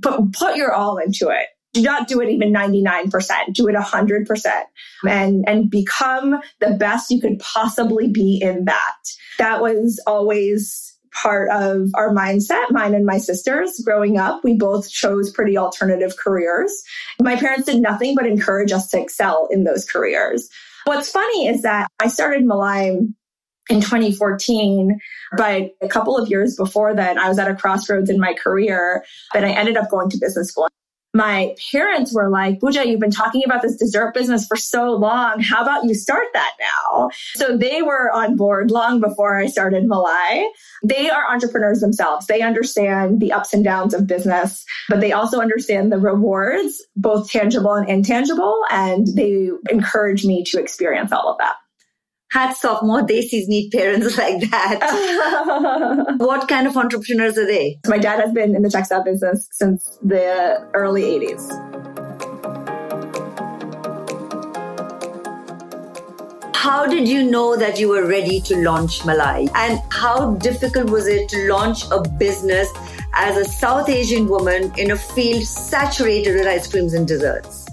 but 0.00 0.32
put 0.32 0.56
your 0.56 0.72
all 0.72 0.98
into 0.98 1.28
it 1.28 1.46
do 1.74 1.82
not 1.82 2.08
do 2.08 2.20
it 2.20 2.30
even 2.30 2.52
99%, 2.52 3.10
do 3.52 3.68
it 3.68 3.74
100% 3.74 4.62
and, 5.06 5.44
and 5.46 5.70
become 5.70 6.40
the 6.60 6.70
best 6.70 7.10
you 7.10 7.20
could 7.20 7.38
possibly 7.40 8.08
be 8.08 8.40
in 8.40 8.64
that. 8.64 8.96
That 9.38 9.60
was 9.60 10.00
always 10.06 10.92
part 11.12 11.50
of 11.50 11.90
our 11.94 12.10
mindset, 12.10 12.70
mine 12.70 12.94
and 12.94 13.04
my 13.04 13.18
sisters 13.18 13.80
growing 13.84 14.18
up. 14.18 14.42
We 14.44 14.56
both 14.56 14.90
chose 14.90 15.30
pretty 15.30 15.58
alternative 15.58 16.16
careers. 16.16 16.82
My 17.20 17.36
parents 17.36 17.66
did 17.66 17.82
nothing 17.82 18.14
but 18.14 18.26
encourage 18.26 18.72
us 18.72 18.88
to 18.90 19.00
excel 19.00 19.48
in 19.50 19.64
those 19.64 19.84
careers. 19.84 20.48
What's 20.84 21.10
funny 21.10 21.48
is 21.48 21.62
that 21.62 21.88
I 22.00 22.08
started 22.08 22.44
Malai 22.44 23.12
in 23.70 23.80
2014, 23.80 24.98
but 25.36 25.70
a 25.80 25.88
couple 25.88 26.18
of 26.18 26.28
years 26.28 26.56
before 26.56 26.94
then, 26.94 27.18
I 27.18 27.28
was 27.28 27.38
at 27.38 27.50
a 27.50 27.54
crossroads 27.54 28.10
in 28.10 28.20
my 28.20 28.34
career, 28.34 29.04
and 29.34 29.46
I 29.46 29.50
ended 29.50 29.76
up 29.76 29.90
going 29.90 30.10
to 30.10 30.18
business 30.18 30.48
school 30.48 30.68
my 31.14 31.54
parents 31.72 32.12
were 32.12 32.28
like, 32.28 32.60
Pooja, 32.60 32.86
you've 32.86 33.00
been 33.00 33.10
talking 33.10 33.42
about 33.44 33.62
this 33.62 33.76
dessert 33.76 34.12
business 34.14 34.46
for 34.46 34.56
so 34.56 34.92
long. 34.92 35.40
How 35.40 35.62
about 35.62 35.84
you 35.84 35.94
start 35.94 36.26
that 36.34 36.52
now? 36.60 37.10
So 37.36 37.56
they 37.56 37.82
were 37.82 38.10
on 38.12 38.36
board 38.36 38.70
long 38.72 39.00
before 39.00 39.38
I 39.38 39.46
started 39.46 39.84
Malai. 39.84 40.44
They 40.82 41.08
are 41.08 41.32
entrepreneurs 41.32 41.80
themselves. 41.80 42.26
They 42.26 42.42
understand 42.42 43.20
the 43.20 43.32
ups 43.32 43.54
and 43.54 43.62
downs 43.62 43.94
of 43.94 44.06
business, 44.06 44.64
but 44.88 45.00
they 45.00 45.12
also 45.12 45.40
understand 45.40 45.92
the 45.92 45.98
rewards, 45.98 46.82
both 46.96 47.30
tangible 47.30 47.74
and 47.74 47.88
intangible. 47.88 48.62
And 48.70 49.06
they 49.06 49.50
encourage 49.70 50.24
me 50.24 50.42
to 50.48 50.58
experience 50.58 51.12
all 51.12 51.30
of 51.30 51.38
that 51.38 51.54
hats 52.34 52.64
off. 52.64 52.82
More 52.82 53.02
desis 53.02 53.46
need 53.46 53.70
parents 53.70 54.18
like 54.24 54.40
that. 54.50 56.14
what 56.18 56.48
kind 56.48 56.66
of 56.66 56.76
entrepreneurs 56.76 57.38
are 57.38 57.46
they? 57.46 57.78
My 57.86 57.98
dad 57.98 58.20
has 58.20 58.32
been 58.32 58.56
in 58.56 58.62
the 58.62 58.70
textile 58.70 59.04
business 59.04 59.48
since 59.52 59.98
the 60.02 60.68
early 60.74 61.02
80s. 61.02 61.44
How 66.56 66.86
did 66.86 67.06
you 67.06 67.22
know 67.30 67.56
that 67.56 67.78
you 67.78 67.88
were 67.88 68.06
ready 68.08 68.40
to 68.40 68.56
launch 68.56 69.00
Malai? 69.00 69.50
And 69.54 69.80
how 69.92 70.34
difficult 70.36 70.90
was 70.90 71.06
it 71.06 71.28
to 71.28 71.46
launch 71.48 71.84
a 71.92 72.00
business 72.18 72.68
as 73.14 73.36
a 73.36 73.44
South 73.44 73.88
Asian 73.88 74.26
woman 74.28 74.72
in 74.76 74.90
a 74.90 74.96
field 74.96 75.44
saturated 75.44 76.34
with 76.34 76.46
ice 76.46 76.66
creams 76.66 76.94
and 76.94 77.06
desserts? 77.06 77.63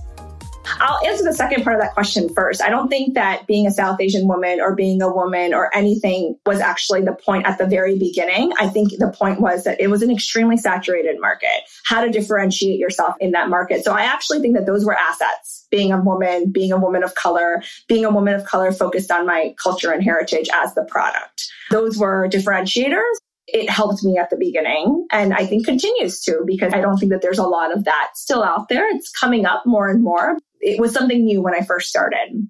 I'll 0.79 1.05
answer 1.07 1.23
the 1.23 1.33
second 1.33 1.63
part 1.63 1.75
of 1.75 1.81
that 1.81 1.93
question 1.93 2.29
first. 2.33 2.61
I 2.61 2.69
don't 2.69 2.87
think 2.87 3.15
that 3.15 3.47
being 3.47 3.67
a 3.67 3.71
South 3.71 3.99
Asian 3.99 4.27
woman 4.27 4.59
or 4.61 4.75
being 4.75 5.01
a 5.01 5.13
woman 5.13 5.53
or 5.53 5.75
anything 5.75 6.37
was 6.45 6.59
actually 6.59 7.01
the 7.01 7.13
point 7.13 7.45
at 7.45 7.57
the 7.57 7.65
very 7.65 7.97
beginning. 7.97 8.51
I 8.59 8.67
think 8.67 8.91
the 8.97 9.11
point 9.11 9.41
was 9.41 9.63
that 9.63 9.79
it 9.81 9.89
was 9.89 10.01
an 10.01 10.11
extremely 10.11 10.57
saturated 10.57 11.19
market, 11.19 11.49
how 11.85 12.03
to 12.03 12.09
differentiate 12.09 12.79
yourself 12.79 13.15
in 13.19 13.31
that 13.31 13.49
market. 13.49 13.83
So 13.83 13.93
I 13.93 14.03
actually 14.03 14.39
think 14.39 14.55
that 14.55 14.65
those 14.65 14.85
were 14.85 14.95
assets 14.95 15.67
being 15.71 15.91
a 15.91 16.01
woman, 16.01 16.51
being 16.51 16.71
a 16.71 16.77
woman 16.77 17.03
of 17.03 17.15
color, 17.15 17.63
being 17.87 18.05
a 18.05 18.11
woman 18.11 18.33
of 18.33 18.45
color 18.45 18.71
focused 18.71 19.11
on 19.11 19.25
my 19.25 19.55
culture 19.61 19.91
and 19.91 20.03
heritage 20.03 20.49
as 20.53 20.73
the 20.75 20.83
product. 20.83 21.49
Those 21.69 21.97
were 21.97 22.27
differentiators 22.29 23.15
it 23.53 23.69
helped 23.69 24.03
me 24.03 24.17
at 24.17 24.29
the 24.29 24.37
beginning 24.37 25.05
and 25.11 25.33
I 25.33 25.45
think 25.45 25.65
continues 25.65 26.21
to 26.21 26.41
because 26.45 26.73
I 26.73 26.79
don't 26.79 26.97
think 26.97 27.11
that 27.11 27.21
there's 27.21 27.39
a 27.39 27.43
lot 27.43 27.75
of 27.75 27.83
that 27.85 28.11
still 28.15 28.43
out 28.43 28.69
there. 28.69 28.87
It's 28.89 29.11
coming 29.11 29.45
up 29.45 29.63
more 29.65 29.89
and 29.89 30.03
more 30.03 30.37
it 30.61 30.79
was 30.79 30.93
something 30.93 31.23
new 31.23 31.41
when 31.41 31.53
I 31.53 31.61
first 31.61 31.89
started. 31.89 32.47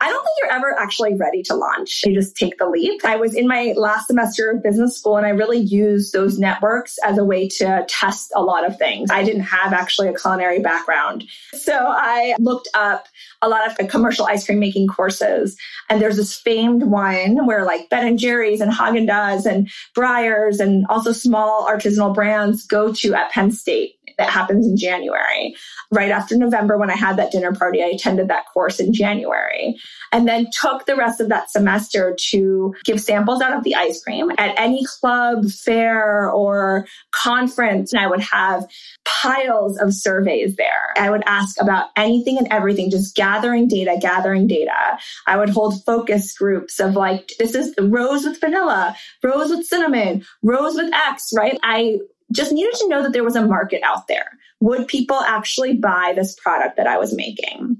I 0.00 0.10
don't 0.10 0.22
think 0.22 0.34
you're 0.42 0.52
ever 0.52 0.76
actually 0.78 1.14
ready 1.14 1.42
to 1.44 1.54
launch. 1.54 2.02
You 2.04 2.14
just 2.14 2.36
take 2.36 2.58
the 2.58 2.68
leap. 2.68 3.04
I 3.04 3.16
was 3.16 3.34
in 3.34 3.46
my 3.46 3.74
last 3.76 4.08
semester 4.08 4.50
of 4.50 4.62
business 4.62 4.98
school 4.98 5.16
and 5.16 5.24
I 5.24 5.30
really 5.30 5.58
used 5.58 6.12
those 6.12 6.38
networks 6.38 6.98
as 7.04 7.16
a 7.16 7.24
way 7.24 7.48
to 7.48 7.86
test 7.88 8.32
a 8.34 8.42
lot 8.42 8.66
of 8.66 8.76
things. 8.76 9.10
I 9.10 9.22
didn't 9.22 9.44
have 9.44 9.72
actually 9.72 10.08
a 10.08 10.14
culinary 10.14 10.58
background. 10.58 11.24
So 11.52 11.72
I 11.74 12.34
looked 12.40 12.68
up 12.74 13.06
a 13.40 13.48
lot 13.48 13.66
of 13.66 13.88
commercial 13.88 14.26
ice 14.26 14.44
cream 14.44 14.58
making 14.58 14.88
courses. 14.88 15.56
And 15.88 16.02
there's 16.02 16.16
this 16.16 16.34
famed 16.34 16.82
one 16.82 17.46
where 17.46 17.64
like 17.64 17.88
Ben 17.88 18.06
and 18.06 18.18
Jerry's 18.18 18.60
and 18.60 18.72
Haagen-Dazs 18.72 19.46
and 19.46 19.70
Breyers 19.96 20.58
and 20.58 20.84
also 20.88 21.12
small 21.12 21.68
artisanal 21.68 22.14
brands 22.14 22.66
go 22.66 22.92
to 22.92 23.14
at 23.14 23.30
Penn 23.30 23.52
State 23.52 23.94
that 24.18 24.30
happens 24.30 24.66
in 24.66 24.76
January. 24.76 25.54
Right 25.90 26.10
after 26.10 26.36
November, 26.36 26.78
when 26.78 26.90
I 26.90 26.96
had 26.96 27.16
that 27.16 27.32
dinner 27.32 27.52
party, 27.52 27.82
I 27.82 27.86
attended 27.86 28.28
that 28.28 28.46
course 28.52 28.80
in 28.80 28.92
January 28.92 29.76
and 30.12 30.28
then 30.28 30.46
took 30.52 30.86
the 30.86 30.96
rest 30.96 31.20
of 31.20 31.28
that 31.28 31.50
semester 31.50 32.16
to 32.30 32.74
give 32.84 33.00
samples 33.00 33.42
out 33.42 33.56
of 33.56 33.64
the 33.64 33.74
ice 33.74 34.02
cream 34.02 34.30
at 34.38 34.54
any 34.58 34.84
club, 35.00 35.50
fair, 35.50 36.30
or 36.30 36.86
conference. 37.12 37.92
And 37.92 38.02
I 38.02 38.06
would 38.06 38.20
have 38.20 38.66
piles 39.04 39.78
of 39.78 39.92
surveys 39.92 40.56
there. 40.56 40.94
I 40.96 41.10
would 41.10 41.22
ask 41.26 41.60
about 41.60 41.88
anything 41.96 42.38
and 42.38 42.48
everything, 42.50 42.90
just 42.90 43.16
gathering 43.16 43.68
data, 43.68 43.96
gathering 44.00 44.46
data. 44.46 44.98
I 45.26 45.36
would 45.36 45.48
hold 45.48 45.84
focus 45.84 46.36
groups 46.36 46.80
of 46.80 46.94
like, 46.94 47.32
this 47.38 47.54
is 47.54 47.74
rose 47.80 48.24
with 48.24 48.40
vanilla, 48.40 48.96
rose 49.22 49.50
with 49.50 49.66
cinnamon, 49.66 50.24
rose 50.42 50.74
with 50.74 50.92
X, 50.92 51.30
right? 51.34 51.58
I 51.62 51.98
just 52.34 52.52
needed 52.52 52.74
to 52.74 52.88
know 52.88 53.02
that 53.02 53.12
there 53.12 53.24
was 53.24 53.36
a 53.36 53.46
market 53.46 53.82
out 53.84 54.06
there. 54.08 54.26
Would 54.60 54.88
people 54.88 55.20
actually 55.20 55.76
buy 55.76 56.12
this 56.14 56.34
product 56.34 56.76
that 56.76 56.86
I 56.86 56.98
was 56.98 57.14
making? 57.14 57.76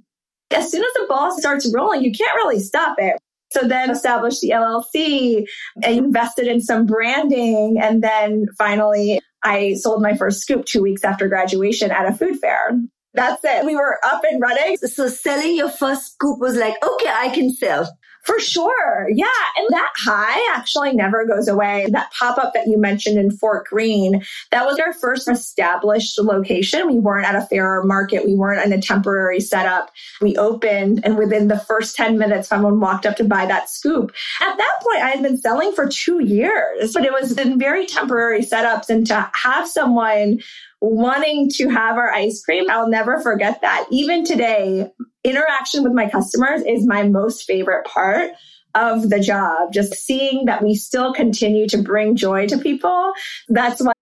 As 0.50 0.70
soon 0.70 0.82
as 0.82 0.92
the 0.94 1.06
ball 1.08 1.37
starts 1.38 1.70
rolling, 1.75 2.02
you 2.02 2.12
can't 2.12 2.37
really 2.37 2.61
stop 2.61 2.96
it. 2.99 3.16
So 3.52 3.68
then 3.68 3.90
established 3.90 4.40
the 4.40 4.50
LLC, 4.50 5.46
and 5.82 5.96
invested 5.96 6.49
in 6.49 6.61
some 6.61 6.87
branding. 6.87 7.76
And 7.80 8.02
then 8.02 8.46
finally, 8.58 9.20
I 9.44 9.75
sold 9.75 10.02
my 10.02 10.16
first 10.16 10.40
scoop 10.40 10.64
two 10.64 10.82
weeks 10.82 11.04
after 11.04 11.28
graduation 11.28 11.90
at 11.90 12.06
a 12.06 12.12
food 12.12 12.38
fair. 12.40 12.78
That's 13.12 13.44
it. 13.44 13.64
We 13.64 13.76
were 13.76 13.99
up 14.04 14.23
and 14.28 14.40
running. 14.40 14.76
So 14.78 15.08
selling 15.08 15.54
your 15.54 15.70
first 15.70 16.14
scoop 16.14 16.40
was 16.40 16.56
like, 16.56 16.75
okay, 16.82 17.11
I 17.12 17.28
can 17.28 17.52
sell. 17.52 17.88
For 18.25 18.40
sure. 18.40 19.09
Yeah. 19.12 19.26
And 19.57 19.69
that 19.71 19.93
high 19.97 20.57
actually 20.57 20.95
never 20.95 21.26
goes 21.26 21.47
away. 21.47 21.87
That 21.90 22.11
pop 22.19 22.38
up 22.38 22.54
that 22.54 22.66
you 22.66 22.78
mentioned 22.78 23.19
in 23.19 23.31
Fort 23.31 23.66
Greene, 23.66 24.25
that 24.50 24.64
was 24.64 24.78
our 24.78 24.95
first 24.95 25.28
established 25.28 26.19
location. 26.19 26.87
We 26.87 26.99
weren't 26.99 27.26
at 27.26 27.35
a 27.35 27.47
fair 27.47 27.83
market. 27.83 28.25
We 28.25 28.35
weren't 28.35 28.64
in 28.64 28.73
a 28.73 28.81
temporary 28.81 29.40
setup. 29.40 29.90
We 30.23 30.37
opened 30.37 31.04
and 31.04 31.19
within 31.19 31.49
the 31.49 31.59
first 31.59 31.97
10 31.97 32.16
minutes, 32.16 32.49
someone 32.49 32.81
walked 32.81 33.04
up 33.04 33.16
to 33.16 33.25
buy 33.25 33.45
that 33.47 33.69
scoop. 33.69 34.14
At 34.40 34.57
that 34.57 34.78
point, 34.83 35.02
I 35.02 35.11
had 35.11 35.23
been 35.23 35.38
selling 35.38 35.73
for 35.73 35.87
two 35.87 36.25
years, 36.25 36.95
but 36.95 37.04
it 37.04 37.12
was 37.12 37.37
in 37.37 37.59
very 37.59 37.87
temporary 37.87 38.40
setups 38.40 38.88
and 38.88 39.07
to 39.07 39.31
have 39.35 39.69
someone 39.69 40.40
wanting 40.84 41.50
to 41.50 41.68
have 41.68 41.96
our 41.96 42.12
ice 42.12 42.42
cream, 42.42 42.70
I'll 42.70 42.88
never 42.88 43.20
forget 43.20 43.60
that. 43.62 43.86
Even 43.90 44.24
today, 44.24 44.90
interaction 45.24 45.82
with 45.82 45.92
my 45.92 46.08
customers 46.08 46.62
is 46.62 46.86
my 46.86 47.08
most 47.08 47.44
favorite 47.44 47.86
part 47.86 48.32
of 48.74 49.08
the 49.10 49.20
job. 49.20 49.72
Just 49.72 49.94
seeing 49.94 50.44
that 50.46 50.62
we 50.62 50.74
still 50.74 51.12
continue 51.12 51.66
to 51.68 51.78
bring 51.78 52.16
joy 52.16 52.46
to 52.48 52.58
people. 52.58 53.12
That's 53.48 53.80
why. 53.80 53.92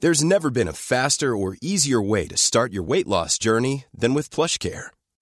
There's 0.00 0.22
never 0.22 0.50
been 0.50 0.68
a 0.68 0.72
faster 0.72 1.34
or 1.34 1.56
easier 1.62 2.02
way 2.02 2.26
to 2.28 2.36
start 2.36 2.72
your 2.72 2.82
weight 2.82 3.06
loss 3.06 3.38
journey 3.38 3.86
than 3.94 4.14
with 4.14 4.30
PlushCare. 4.30 4.88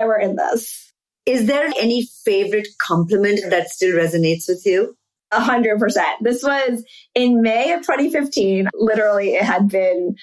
We're 0.00 0.18
in 0.18 0.36
this. 0.36 0.92
Is 1.26 1.46
there 1.46 1.70
any 1.78 2.08
favorite 2.24 2.68
compliment 2.80 3.40
that 3.50 3.68
still 3.68 3.96
resonates 3.96 4.48
with 4.48 4.62
you? 4.64 4.96
A 5.32 5.40
hundred 5.40 5.78
percent. 5.78 6.16
This 6.22 6.42
was 6.42 6.84
in 7.14 7.40
May 7.42 7.72
of 7.72 7.82
2015. 7.82 8.68
Literally, 8.74 9.34
it 9.34 9.44
had 9.44 9.68
been, 9.68 10.16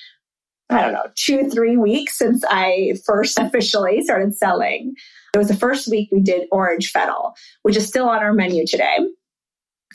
I 0.70 0.82
don't 0.82 0.94
know, 0.94 1.08
two, 1.16 1.50
three 1.50 1.78
weeks 1.78 2.18
since 2.18 2.44
I 2.50 2.96
first 3.06 3.40
officially 3.40 4.02
started 4.02 4.36
selling. 4.36 4.96
It 5.34 5.38
was 5.38 5.48
the 5.48 5.56
first 5.56 5.88
week 5.88 6.10
we 6.12 6.22
did 6.22 6.48
orange 6.52 6.92
fennel, 6.92 7.36
which 7.62 7.78
is 7.78 7.88
still 7.88 8.10
on 8.10 8.20
our 8.20 8.34
menu 8.34 8.66
today. 8.66 8.98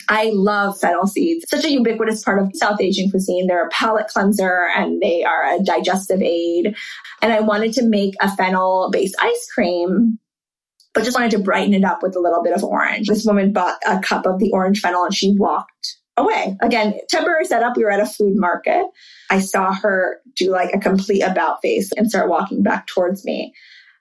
I 0.09 0.31
love 0.33 0.79
fennel 0.79 1.07
seeds. 1.07 1.45
Such 1.47 1.65
a 1.65 1.71
ubiquitous 1.71 2.23
part 2.23 2.41
of 2.41 2.51
South 2.55 2.81
Asian 2.81 3.09
cuisine. 3.09 3.47
They're 3.47 3.67
a 3.67 3.69
palate 3.69 4.07
cleanser 4.07 4.67
and 4.75 5.01
they 5.01 5.23
are 5.23 5.43
a 5.43 5.63
digestive 5.63 6.21
aid. 6.21 6.75
And 7.21 7.31
I 7.31 7.39
wanted 7.39 7.73
to 7.73 7.83
make 7.83 8.15
a 8.21 8.35
fennel 8.35 8.89
based 8.91 9.15
ice 9.19 9.47
cream, 9.53 10.19
but 10.93 11.03
just 11.03 11.17
wanted 11.17 11.31
to 11.31 11.39
brighten 11.39 11.73
it 11.73 11.83
up 11.83 12.03
with 12.03 12.15
a 12.15 12.19
little 12.19 12.43
bit 12.43 12.53
of 12.53 12.63
orange. 12.63 13.07
This 13.07 13.25
woman 13.25 13.53
bought 13.53 13.77
a 13.87 13.99
cup 13.99 14.25
of 14.25 14.39
the 14.39 14.51
orange 14.51 14.81
fennel 14.81 15.05
and 15.05 15.15
she 15.15 15.35
walked 15.37 15.97
away. 16.17 16.57
Again, 16.61 16.99
temporary 17.09 17.45
setup. 17.45 17.77
We 17.77 17.83
were 17.83 17.91
at 17.91 17.99
a 17.99 18.05
food 18.05 18.35
market. 18.35 18.85
I 19.29 19.39
saw 19.39 19.73
her 19.73 20.19
do 20.35 20.51
like 20.51 20.73
a 20.73 20.79
complete 20.79 21.21
about 21.21 21.61
face 21.61 21.91
and 21.93 22.09
start 22.09 22.29
walking 22.29 22.61
back 22.61 22.87
towards 22.87 23.25
me. 23.25 23.53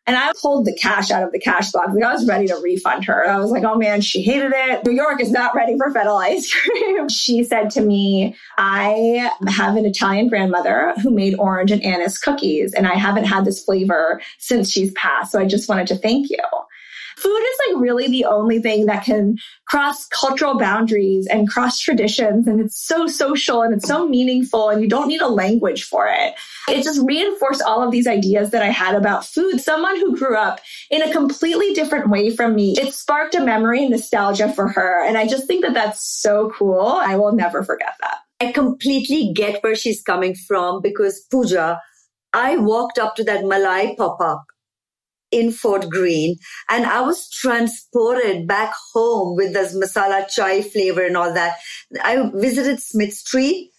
And 0.06 0.16
I 0.16 0.32
pulled 0.40 0.64
the 0.64 0.74
cash 0.74 1.10
out 1.10 1.22
of 1.22 1.30
the 1.30 1.38
cash 1.38 1.70
box. 1.70 1.92
Like 1.94 2.02
I 2.02 2.12
was 2.12 2.26
ready 2.26 2.48
to 2.48 2.56
refund 2.56 3.04
her. 3.04 3.28
I 3.28 3.38
was 3.38 3.52
like, 3.52 3.62
oh 3.62 3.76
man, 3.76 4.00
she 4.00 4.20
hated 4.22 4.52
it. 4.52 4.84
New 4.84 4.92
York 4.92 5.20
is 5.20 5.30
not 5.30 5.54
ready 5.54 5.76
for 5.76 5.92
fennel 5.92 6.16
ice 6.16 6.52
cream. 6.52 7.08
she 7.08 7.44
said 7.44 7.70
to 7.70 7.80
me, 7.80 8.36
I 8.58 9.30
have 9.46 9.76
an 9.76 9.86
Italian 9.86 10.28
grandmother 10.28 10.94
who 11.02 11.10
made 11.10 11.36
orange 11.38 11.70
and 11.70 11.82
anise 11.84 12.18
cookies, 12.18 12.74
and 12.74 12.86
I 12.86 12.94
haven't 12.94 13.24
had 13.24 13.44
this 13.44 13.62
flavor 13.62 14.20
since 14.38 14.70
she's 14.70 14.92
passed. 14.92 15.30
So 15.30 15.38
I 15.38 15.46
just 15.46 15.68
wanted 15.68 15.86
to 15.88 15.96
thank 15.96 16.30
you 16.30 16.38
food 17.22 17.38
is 17.38 17.58
like 17.68 17.82
really 17.82 18.08
the 18.08 18.24
only 18.24 18.60
thing 18.60 18.86
that 18.86 19.04
can 19.04 19.38
cross 19.66 20.06
cultural 20.08 20.58
boundaries 20.58 21.26
and 21.28 21.48
cross 21.48 21.78
traditions. 21.78 22.46
And 22.46 22.60
it's 22.60 22.84
so 22.84 23.06
social 23.06 23.62
and 23.62 23.72
it's 23.72 23.86
so 23.86 24.08
meaningful 24.08 24.68
and 24.68 24.82
you 24.82 24.88
don't 24.88 25.08
need 25.08 25.20
a 25.20 25.28
language 25.28 25.84
for 25.84 26.08
it. 26.08 26.34
It 26.68 26.82
just 26.82 27.00
reinforced 27.06 27.62
all 27.62 27.82
of 27.82 27.90
these 27.90 28.06
ideas 28.06 28.50
that 28.50 28.62
I 28.62 28.70
had 28.70 28.94
about 28.94 29.24
food. 29.24 29.60
Someone 29.60 29.96
who 29.96 30.16
grew 30.16 30.36
up 30.36 30.60
in 30.90 31.02
a 31.02 31.12
completely 31.12 31.72
different 31.74 32.10
way 32.10 32.34
from 32.34 32.54
me, 32.54 32.74
it 32.78 32.92
sparked 32.92 33.34
a 33.34 33.40
memory 33.40 33.82
and 33.82 33.90
nostalgia 33.90 34.52
for 34.52 34.68
her. 34.68 35.04
And 35.06 35.16
I 35.16 35.26
just 35.26 35.46
think 35.46 35.64
that 35.64 35.74
that's 35.74 36.04
so 36.04 36.50
cool. 36.56 36.86
I 36.86 37.16
will 37.16 37.32
never 37.32 37.62
forget 37.62 37.94
that. 38.00 38.16
I 38.40 38.50
completely 38.50 39.32
get 39.32 39.62
where 39.62 39.76
she's 39.76 40.02
coming 40.02 40.34
from 40.34 40.82
because 40.82 41.24
Pooja, 41.30 41.80
I 42.32 42.56
walked 42.56 42.98
up 42.98 43.14
to 43.16 43.24
that 43.24 43.44
Malai 43.44 43.96
pop 43.96 44.20
up 44.20 44.44
in 45.32 45.50
Fort 45.50 45.88
Greene. 45.90 46.36
And 46.68 46.86
I 46.86 47.00
was 47.00 47.28
transported 47.30 48.46
back 48.46 48.72
home 48.92 49.36
with 49.36 49.52
this 49.52 49.74
masala 49.74 50.28
chai 50.28 50.62
flavor 50.62 51.04
and 51.04 51.16
all 51.16 51.32
that. 51.34 51.58
I 52.02 52.30
visited 52.34 52.80
Smith 52.80 53.14
Street. 53.14 53.70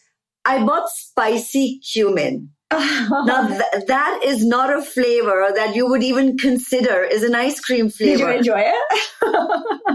I 0.46 0.66
bought 0.66 0.89
spicy 0.89 1.80
cumin 1.80 2.50
now 2.71 3.47
th- 3.47 3.86
that 3.88 4.21
is 4.23 4.45
not 4.45 4.76
a 4.76 4.82
flavor 4.82 5.52
that 5.56 5.76
you 5.76 5.88
would 5.88 6.04
even 6.04 6.38
consider 6.38 7.04
is 7.04 7.23
an 7.23 7.36
ice 7.36 7.60
cream 7.60 7.89
flavor. 7.89 8.32
Did 8.34 8.45
you 8.45 8.54
enjoy 8.56 8.63
it? 8.65 9.02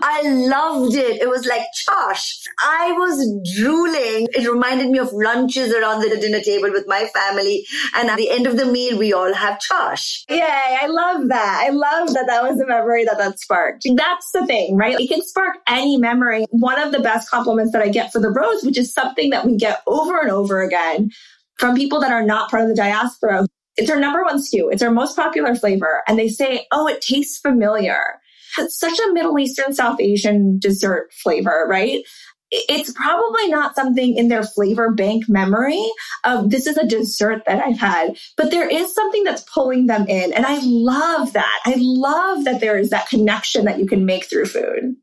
I 0.02 0.22
loved 0.24 0.94
it. 0.94 1.20
It 1.20 1.28
was 1.28 1.46
like 1.46 1.62
chaas. 1.74 2.46
I 2.62 2.92
was 2.92 3.56
drooling. 3.56 4.28
It 4.32 4.48
reminded 4.48 4.90
me 4.90 4.98
of 4.98 5.12
lunches 5.12 5.72
around 5.72 6.00
the 6.00 6.16
dinner 6.20 6.40
table 6.40 6.70
with 6.70 6.86
my 6.86 7.08
family. 7.14 7.66
And 7.94 8.08
at 8.08 8.16
the 8.16 8.30
end 8.30 8.46
of 8.46 8.56
the 8.56 8.66
meal, 8.66 8.98
we 8.98 9.12
all 9.12 9.32
have 9.34 9.58
chaas. 9.58 10.24
Yay. 10.28 10.40
I 10.40 10.86
love 10.86 11.28
that. 11.28 11.64
I 11.66 11.70
love 11.70 12.14
that 12.14 12.26
that 12.26 12.42
was 12.42 12.58
the 12.58 12.66
memory 12.66 13.04
that 13.04 13.18
that 13.18 13.38
sparked. 13.38 13.86
That's 13.94 14.30
the 14.32 14.46
thing, 14.46 14.76
right? 14.76 14.98
It 14.98 15.08
can 15.08 15.22
spark 15.22 15.56
any 15.68 15.96
memory. 15.96 16.46
One 16.50 16.80
of 16.80 16.92
the 16.92 17.00
best 17.00 17.30
compliments 17.30 17.72
that 17.72 17.82
I 17.82 17.88
get 17.88 18.12
for 18.12 18.20
the 18.20 18.30
rose, 18.30 18.62
which 18.62 18.78
is 18.78 18.92
something 18.92 19.30
that 19.30 19.44
we 19.44 19.56
get 19.56 19.82
over 19.86 20.20
and 20.20 20.30
over 20.30 20.62
again 20.62 21.10
from 21.58 21.76
people 21.76 22.00
that 22.00 22.12
are 22.12 22.24
not 22.24 22.50
part 22.50 22.62
of 22.62 22.68
the 22.68 22.74
diaspora. 22.74 23.46
It's 23.76 23.90
our 23.90 24.00
number 24.00 24.22
one 24.22 24.38
SKU. 24.38 24.72
It's 24.72 24.82
our 24.82 24.90
most 24.90 25.16
popular 25.16 25.54
flavor. 25.54 26.02
And 26.08 26.18
they 26.18 26.28
say, 26.28 26.66
oh, 26.72 26.88
it 26.88 27.00
tastes 27.00 27.38
familiar. 27.38 28.20
It's 28.58 28.78
such 28.78 28.98
a 28.98 29.12
Middle 29.12 29.38
Eastern, 29.38 29.72
South 29.72 30.00
Asian 30.00 30.58
dessert 30.58 31.12
flavor, 31.12 31.66
right? 31.68 32.02
It's 32.50 32.92
probably 32.92 33.48
not 33.48 33.74
something 33.74 34.16
in 34.16 34.28
their 34.28 34.42
flavor 34.42 34.90
bank 34.90 35.24
memory 35.28 35.84
of 36.24 36.48
this 36.48 36.66
is 36.66 36.78
a 36.78 36.86
dessert 36.86 37.42
that 37.46 37.62
I've 37.62 37.78
had, 37.78 38.16
but 38.38 38.50
there 38.50 38.66
is 38.66 38.94
something 38.94 39.22
that's 39.22 39.42
pulling 39.42 39.86
them 39.86 40.06
in. 40.08 40.32
And 40.32 40.46
I 40.46 40.58
love 40.62 41.34
that. 41.34 41.60
I 41.66 41.74
love 41.76 42.44
that 42.44 42.60
there 42.60 42.78
is 42.78 42.88
that 42.90 43.10
connection 43.10 43.66
that 43.66 43.78
you 43.78 43.86
can 43.86 44.06
make 44.06 44.24
through 44.30 44.46
food. 44.46 44.96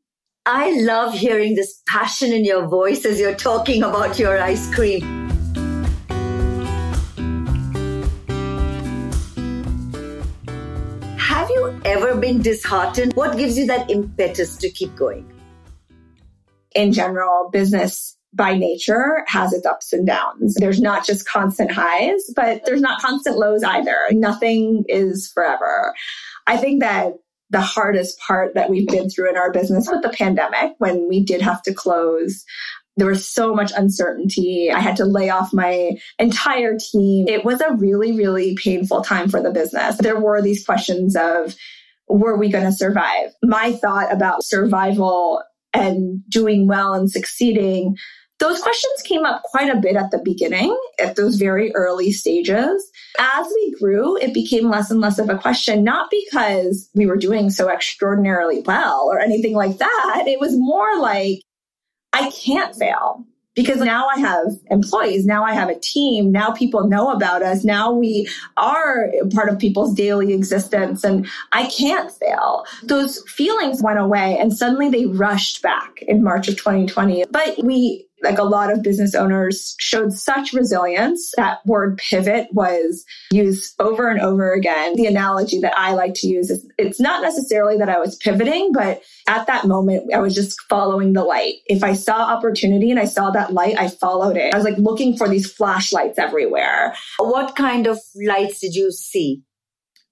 I 0.44 0.80
love 0.80 1.14
hearing 1.14 1.54
this 1.54 1.80
passion 1.88 2.32
in 2.32 2.44
your 2.44 2.66
voice 2.66 3.04
as 3.04 3.20
you're 3.20 3.34
talking 3.34 3.84
about 3.84 4.18
your 4.18 4.38
ice 4.38 4.72
cream. 4.74 5.25
Ever 11.86 12.16
been 12.16 12.42
disheartened? 12.42 13.12
What 13.14 13.36
gives 13.36 13.56
you 13.56 13.66
that 13.66 13.90
impetus 13.90 14.56
to 14.56 14.70
keep 14.70 14.94
going? 14.96 15.32
In 16.74 16.92
general, 16.92 17.48
business 17.50 18.16
by 18.34 18.58
nature 18.58 19.24
has 19.28 19.52
its 19.52 19.64
ups 19.64 19.92
and 19.92 20.06
downs. 20.06 20.56
There's 20.56 20.80
not 20.80 21.06
just 21.06 21.26
constant 21.26 21.70
highs, 21.70 22.22
but 22.34 22.62
there's 22.66 22.82
not 22.82 23.00
constant 23.00 23.38
lows 23.38 23.62
either. 23.62 23.96
Nothing 24.10 24.84
is 24.88 25.30
forever. 25.32 25.94
I 26.46 26.56
think 26.56 26.80
that 26.80 27.14
the 27.50 27.60
hardest 27.60 28.18
part 28.18 28.54
that 28.54 28.68
we've 28.68 28.88
been 28.88 29.08
through 29.08 29.30
in 29.30 29.36
our 29.36 29.52
business 29.52 29.88
with 29.88 30.02
the 30.02 30.10
pandemic 30.10 30.74
when 30.78 31.08
we 31.08 31.24
did 31.24 31.40
have 31.40 31.62
to 31.62 31.72
close 31.72 32.44
there 32.96 33.06
was 33.06 33.28
so 33.28 33.54
much 33.54 33.72
uncertainty. 33.76 34.70
I 34.72 34.80
had 34.80 34.96
to 34.96 35.04
lay 35.04 35.28
off 35.28 35.52
my 35.52 35.92
entire 36.18 36.76
team. 36.78 37.28
It 37.28 37.44
was 37.44 37.60
a 37.60 37.74
really, 37.74 38.12
really 38.12 38.56
painful 38.56 39.02
time 39.02 39.28
for 39.28 39.42
the 39.42 39.50
business. 39.50 39.98
There 39.98 40.18
were 40.18 40.40
these 40.40 40.64
questions 40.64 41.14
of, 41.14 41.54
were 42.08 42.36
we 42.36 42.50
going 42.50 42.64
to 42.64 42.72
survive? 42.72 43.30
My 43.42 43.72
thought 43.72 44.12
about 44.12 44.44
survival 44.44 45.42
and 45.74 46.22
doing 46.28 46.66
well 46.66 46.94
and 46.94 47.10
succeeding, 47.10 47.96
those 48.38 48.60
questions 48.60 49.02
came 49.02 49.24
up 49.24 49.42
quite 49.44 49.74
a 49.74 49.80
bit 49.80 49.96
at 49.96 50.10
the 50.10 50.20
beginning, 50.22 50.76
at 50.98 51.16
those 51.16 51.36
very 51.36 51.74
early 51.74 52.12
stages. 52.12 52.90
As 53.18 53.46
we 53.46 53.74
grew, 53.80 54.16
it 54.18 54.34
became 54.34 54.68
less 54.68 54.90
and 54.90 55.00
less 55.00 55.18
of 55.18 55.30
a 55.30 55.38
question, 55.38 55.82
not 55.84 56.10
because 56.10 56.90
we 56.94 57.06
were 57.06 57.16
doing 57.16 57.48
so 57.48 57.70
extraordinarily 57.70 58.60
well 58.60 59.08
or 59.10 59.20
anything 59.20 59.54
like 59.54 59.78
that. 59.78 60.24
It 60.26 60.38
was 60.38 60.56
more 60.56 60.98
like, 61.00 61.40
I 62.12 62.30
can't 62.30 62.76
fail. 62.76 63.24
Because 63.56 63.80
now 63.80 64.06
I 64.06 64.20
have 64.20 64.46
employees. 64.70 65.26
Now 65.26 65.42
I 65.42 65.54
have 65.54 65.68
a 65.68 65.78
team. 65.80 66.30
Now 66.30 66.52
people 66.52 66.86
know 66.86 67.10
about 67.10 67.42
us. 67.42 67.64
Now 67.64 67.90
we 67.90 68.28
are 68.56 69.10
part 69.34 69.48
of 69.48 69.58
people's 69.58 69.94
daily 69.94 70.32
existence 70.34 71.02
and 71.02 71.26
I 71.52 71.66
can't 71.66 72.12
fail. 72.12 72.64
Those 72.84 73.22
feelings 73.28 73.82
went 73.82 73.98
away 73.98 74.38
and 74.38 74.56
suddenly 74.56 74.90
they 74.90 75.06
rushed 75.06 75.62
back 75.62 76.02
in 76.02 76.22
March 76.22 76.48
of 76.48 76.56
2020. 76.56 77.24
But 77.30 77.64
we 77.64 78.05
like 78.22 78.38
a 78.38 78.44
lot 78.44 78.72
of 78.72 78.82
business 78.82 79.14
owners 79.14 79.74
showed 79.78 80.12
such 80.12 80.52
resilience. 80.52 81.32
That 81.36 81.58
word 81.66 81.98
pivot 81.98 82.48
was 82.52 83.04
used 83.30 83.74
over 83.78 84.08
and 84.08 84.20
over 84.20 84.52
again. 84.52 84.96
The 84.96 85.06
analogy 85.06 85.60
that 85.60 85.76
I 85.76 85.92
like 85.92 86.14
to 86.16 86.26
use 86.26 86.50
is 86.50 86.66
it's 86.78 87.00
not 87.00 87.22
necessarily 87.22 87.76
that 87.78 87.88
I 87.88 87.98
was 87.98 88.16
pivoting, 88.16 88.72
but 88.72 89.02
at 89.28 89.46
that 89.46 89.66
moment, 89.66 90.12
I 90.14 90.18
was 90.18 90.34
just 90.34 90.60
following 90.68 91.12
the 91.12 91.24
light. 91.24 91.54
If 91.66 91.84
I 91.84 91.92
saw 91.92 92.14
opportunity 92.14 92.90
and 92.90 93.00
I 93.00 93.04
saw 93.04 93.30
that 93.30 93.52
light, 93.52 93.78
I 93.78 93.88
followed 93.88 94.36
it. 94.36 94.54
I 94.54 94.56
was 94.56 94.64
like 94.64 94.78
looking 94.78 95.16
for 95.16 95.28
these 95.28 95.50
flashlights 95.52 96.18
everywhere. 96.18 96.94
What 97.18 97.56
kind 97.56 97.86
of 97.86 97.98
lights 98.14 98.60
did 98.60 98.74
you 98.74 98.90
see? 98.92 99.42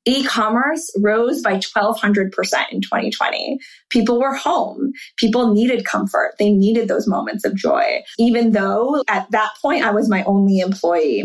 E-commerce 0.06 0.90
rose 1.00 1.40
by 1.42 1.54
1200% 1.54 2.26
in 2.70 2.80
2020. 2.80 3.58
People 3.90 4.20
were 4.20 4.34
home. 4.34 4.92
People 5.16 5.54
needed 5.54 5.84
comfort. 5.84 6.34
They 6.38 6.50
needed 6.50 6.88
those 6.88 7.06
moments 7.06 7.44
of 7.44 7.54
joy. 7.54 8.02
Even 8.18 8.52
though 8.52 9.02
at 9.08 9.30
that 9.30 9.50
point 9.62 9.84
I 9.84 9.92
was 9.92 10.08
my 10.08 10.22
only 10.24 10.58
employee. 10.58 11.24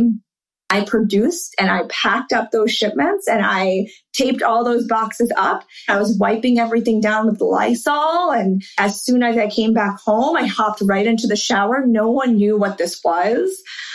I 0.72 0.86
produced 0.86 1.56
and 1.60 1.72
I 1.72 1.82
packed 1.90 2.32
up 2.32 2.52
those 2.52 2.72
shipments 2.72 3.28
and 3.28 3.44
I 3.44 3.88
taped 4.14 4.44
all 4.44 4.64
those 4.64 4.86
boxes 4.86 5.32
up. 5.36 5.64
I 5.88 5.98
was 5.98 6.16
wiping 6.20 6.60
everything 6.60 7.02
down 7.02 7.26
with 7.26 7.42
Lysol. 7.42 8.32
And 8.32 8.64
as 8.78 9.04
soon 9.04 9.24
as 9.24 9.36
I 9.36 9.50
came 9.50 9.74
back 9.74 9.98
home, 10.00 10.36
I 10.36 10.46
hopped 10.46 10.82
right 10.82 11.08
into 11.08 11.26
the 11.26 11.36
shower. 11.36 11.84
No 11.88 12.12
one 12.12 12.36
knew 12.36 12.56
what 12.56 12.78
this 12.78 13.02
was. 13.04 13.50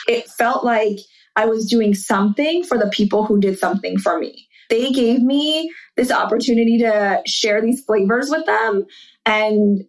It 0.09 0.29
felt 0.29 0.64
like 0.64 0.99
I 1.37 1.47
was 1.47 1.66
doing 1.66 1.94
something 1.94 2.64
for 2.64 2.77
the 2.77 2.90
people 2.90 3.25
who 3.25 3.38
did 3.38 3.57
something 3.59 3.97
for 3.97 4.18
me 4.18 4.49
they 4.70 4.90
gave 4.90 5.22
me 5.22 5.72
this 5.96 6.11
opportunity 6.11 6.79
to 6.79 7.22
share 7.27 7.61
these 7.61 7.85
flavors 7.85 8.31
with 8.31 8.46
them 8.46 8.85
and 9.27 9.85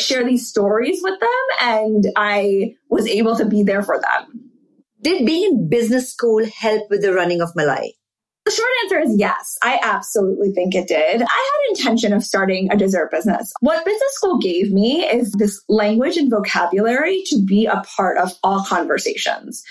share 0.00 0.24
these 0.24 0.48
stories 0.48 1.00
with 1.02 1.18
them. 1.20 1.30
And 1.60 2.04
I 2.16 2.74
was 2.88 3.06
able 3.06 3.36
to 3.36 3.44
be 3.44 3.62
there 3.62 3.82
for 3.82 4.00
them. 4.00 4.50
Did 5.02 5.26
being 5.26 5.44
in 5.44 5.68
business 5.68 6.10
school 6.10 6.44
help 6.58 6.88
with 6.90 7.02
the 7.02 7.12
running 7.12 7.40
of 7.40 7.52
Malai? 7.54 7.90
The 8.44 8.50
short 8.50 8.70
answer 8.84 9.00
is 9.00 9.18
yes. 9.18 9.56
I 9.62 9.78
absolutely 9.82 10.52
think 10.52 10.74
it 10.74 10.86
did. 10.86 11.22
I 11.22 11.24
had 11.24 11.78
intention 11.78 12.12
of 12.12 12.22
starting 12.22 12.70
a 12.70 12.76
dessert 12.76 13.10
business. 13.10 13.50
What 13.60 13.86
business 13.86 14.14
school 14.14 14.38
gave 14.38 14.70
me 14.70 15.02
is 15.02 15.32
this 15.32 15.62
language 15.70 16.18
and 16.18 16.30
vocabulary 16.30 17.22
to 17.26 17.42
be 17.42 17.64
a 17.64 17.82
part 17.96 18.18
of 18.18 18.32
all 18.42 18.62
conversations. 18.64 19.62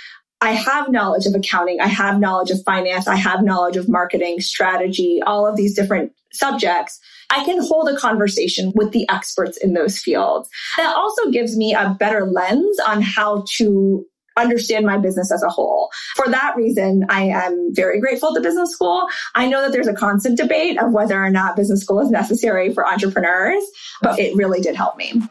I 0.43 0.51
have 0.51 0.91
knowledge 0.91 1.25
of 1.25 1.35
accounting. 1.35 1.79
I 1.79 1.87
have 1.87 2.19
knowledge 2.19 2.51
of 2.51 2.61
finance. 2.65 3.07
I 3.07 3.15
have 3.15 3.43
knowledge 3.43 3.77
of 3.77 3.87
marketing, 3.87 4.41
strategy, 4.41 5.21
all 5.25 5.47
of 5.47 5.55
these 5.55 5.73
different 5.73 6.11
subjects. 6.33 6.99
I 7.29 7.45
can 7.45 7.65
hold 7.65 7.87
a 7.87 7.95
conversation 7.95 8.73
with 8.75 8.91
the 8.91 9.07
experts 9.09 9.57
in 9.57 9.73
those 9.73 9.99
fields. 9.99 10.49
That 10.75 10.93
also 10.95 11.31
gives 11.31 11.55
me 11.55 11.73
a 11.73 11.95
better 11.97 12.25
lens 12.25 12.77
on 12.85 13.01
how 13.01 13.45
to 13.55 14.05
understand 14.35 14.85
my 14.85 14.97
business 14.97 15.31
as 15.31 15.43
a 15.43 15.49
whole. 15.49 15.89
For 16.15 16.27
that 16.27 16.55
reason, 16.57 17.05
I 17.07 17.23
am 17.23 17.69
very 17.71 18.01
grateful 18.01 18.33
to 18.33 18.41
business 18.41 18.71
school. 18.71 19.07
I 19.35 19.47
know 19.47 19.61
that 19.61 19.71
there's 19.71 19.87
a 19.87 19.93
constant 19.93 20.37
debate 20.37 20.77
of 20.77 20.91
whether 20.91 21.23
or 21.23 21.29
not 21.29 21.55
business 21.55 21.81
school 21.81 22.01
is 22.01 22.11
necessary 22.11 22.73
for 22.73 22.85
entrepreneurs, 22.85 23.63
but 24.01 24.19
it 24.19 24.35
really 24.35 24.59
did 24.59 24.75
help 24.75 24.97
me. 24.97 25.21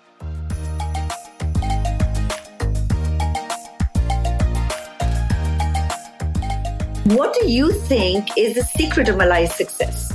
What 7.07 7.35
do 7.35 7.51
you 7.51 7.73
think 7.73 8.29
is 8.39 8.55
the 8.55 8.63
secret 8.63 9.09
of 9.09 9.17
Malai's 9.17 9.53
success? 9.53 10.13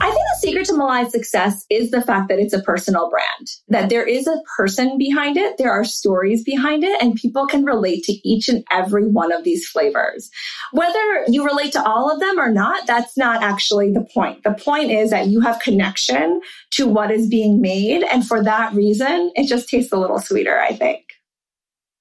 I 0.00 0.10
think 0.10 0.14
the 0.14 0.38
secret 0.40 0.66
to 0.66 0.76
Malai's 0.76 1.12
success 1.12 1.64
is 1.70 1.92
the 1.92 2.02
fact 2.02 2.28
that 2.28 2.40
it's 2.40 2.52
a 2.52 2.62
personal 2.62 3.08
brand, 3.08 3.48
that 3.68 3.88
there 3.88 4.04
is 4.04 4.26
a 4.26 4.42
person 4.56 4.98
behind 4.98 5.36
it, 5.36 5.58
there 5.58 5.70
are 5.70 5.84
stories 5.84 6.42
behind 6.42 6.82
it, 6.82 7.00
and 7.00 7.14
people 7.14 7.46
can 7.46 7.64
relate 7.64 8.02
to 8.04 8.28
each 8.28 8.48
and 8.48 8.64
every 8.72 9.06
one 9.06 9.30
of 9.30 9.44
these 9.44 9.68
flavors. 9.68 10.28
Whether 10.72 11.24
you 11.28 11.46
relate 11.46 11.70
to 11.74 11.84
all 11.84 12.10
of 12.10 12.18
them 12.18 12.40
or 12.40 12.50
not, 12.50 12.88
that's 12.88 13.16
not 13.16 13.44
actually 13.44 13.92
the 13.92 14.06
point. 14.12 14.42
The 14.42 14.54
point 14.54 14.90
is 14.90 15.10
that 15.10 15.28
you 15.28 15.40
have 15.40 15.60
connection 15.60 16.40
to 16.72 16.88
what 16.88 17.12
is 17.12 17.28
being 17.28 17.60
made. 17.60 18.02
And 18.02 18.26
for 18.26 18.42
that 18.42 18.74
reason, 18.74 19.30
it 19.36 19.46
just 19.46 19.68
tastes 19.68 19.92
a 19.92 19.98
little 19.98 20.18
sweeter, 20.18 20.58
I 20.58 20.72
think. 20.72 21.04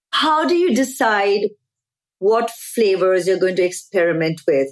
How 0.09 0.47
do 0.47 0.55
you 0.55 0.73
decide 0.73 1.49
what 2.25 2.49
flavors 2.49 3.27
you're 3.27 3.37
going 3.45 3.55
to 3.55 3.61
experiment 3.63 4.41
with. 4.47 4.69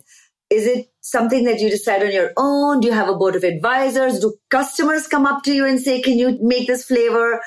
Is 0.49 0.65
it 0.65 0.87
something 1.01 1.43
that 1.45 1.59
you 1.59 1.69
decide 1.69 2.01
on 2.01 2.11
your 2.11 2.31
own? 2.35 2.79
Do 2.79 2.87
you 2.87 2.93
have 2.93 3.09
a 3.09 3.15
board 3.15 3.35
of 3.35 3.43
advisors? 3.43 4.19
Do 4.19 4.33
customers 4.49 5.07
come 5.07 5.27
up 5.27 5.43
to 5.43 5.53
you 5.53 5.63
and 5.65 5.79
say, 5.79 6.01
can 6.01 6.17
you 6.17 6.39
make 6.41 6.65
this 6.65 6.85
flavor? 6.85 7.41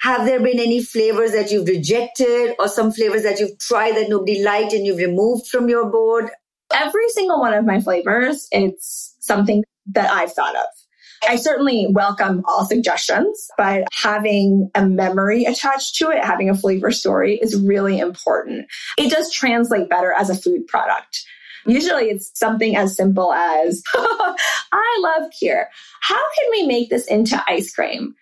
Have 0.00 0.26
there 0.26 0.40
been 0.40 0.60
any 0.60 0.82
flavors 0.82 1.32
that 1.32 1.50
you've 1.50 1.68
rejected 1.68 2.54
or 2.58 2.68
some 2.68 2.92
flavors 2.92 3.22
that 3.22 3.40
you've 3.40 3.58
tried 3.58 3.96
that 3.96 4.10
nobody 4.10 4.42
liked 4.42 4.74
and 4.74 4.84
you've 4.84 4.98
removed 4.98 5.46
from 5.46 5.70
your 5.70 5.90
board? 5.90 6.30
Every 6.72 7.08
single 7.08 7.40
one 7.40 7.54
of 7.54 7.64
my 7.64 7.80
flavors, 7.80 8.46
it's 8.52 9.16
something 9.20 9.64
that 9.92 10.10
I've 10.10 10.32
thought 10.32 10.54
of. 10.54 10.66
I 11.28 11.36
certainly 11.36 11.86
welcome 11.90 12.42
all 12.46 12.64
suggestions, 12.64 13.48
but 13.56 13.84
having 13.92 14.70
a 14.74 14.86
memory 14.86 15.44
attached 15.44 15.96
to 15.96 16.10
it, 16.10 16.24
having 16.24 16.48
a 16.48 16.54
flavor 16.54 16.90
story 16.90 17.38
is 17.40 17.60
really 17.60 17.98
important. 17.98 18.66
It 18.96 19.10
does 19.10 19.32
translate 19.32 19.88
better 19.88 20.12
as 20.12 20.30
a 20.30 20.34
food 20.34 20.66
product. 20.66 21.24
Usually 21.66 22.04
it's 22.04 22.32
something 22.38 22.74
as 22.76 22.96
simple 22.96 23.32
as, 23.32 23.82
I 23.94 25.00
love 25.02 25.30
kheer. 25.30 25.66
How 26.00 26.16
can 26.16 26.50
we 26.50 26.66
make 26.66 26.88
this 26.88 27.06
into 27.06 27.42
ice 27.46 27.74
cream? 27.74 28.14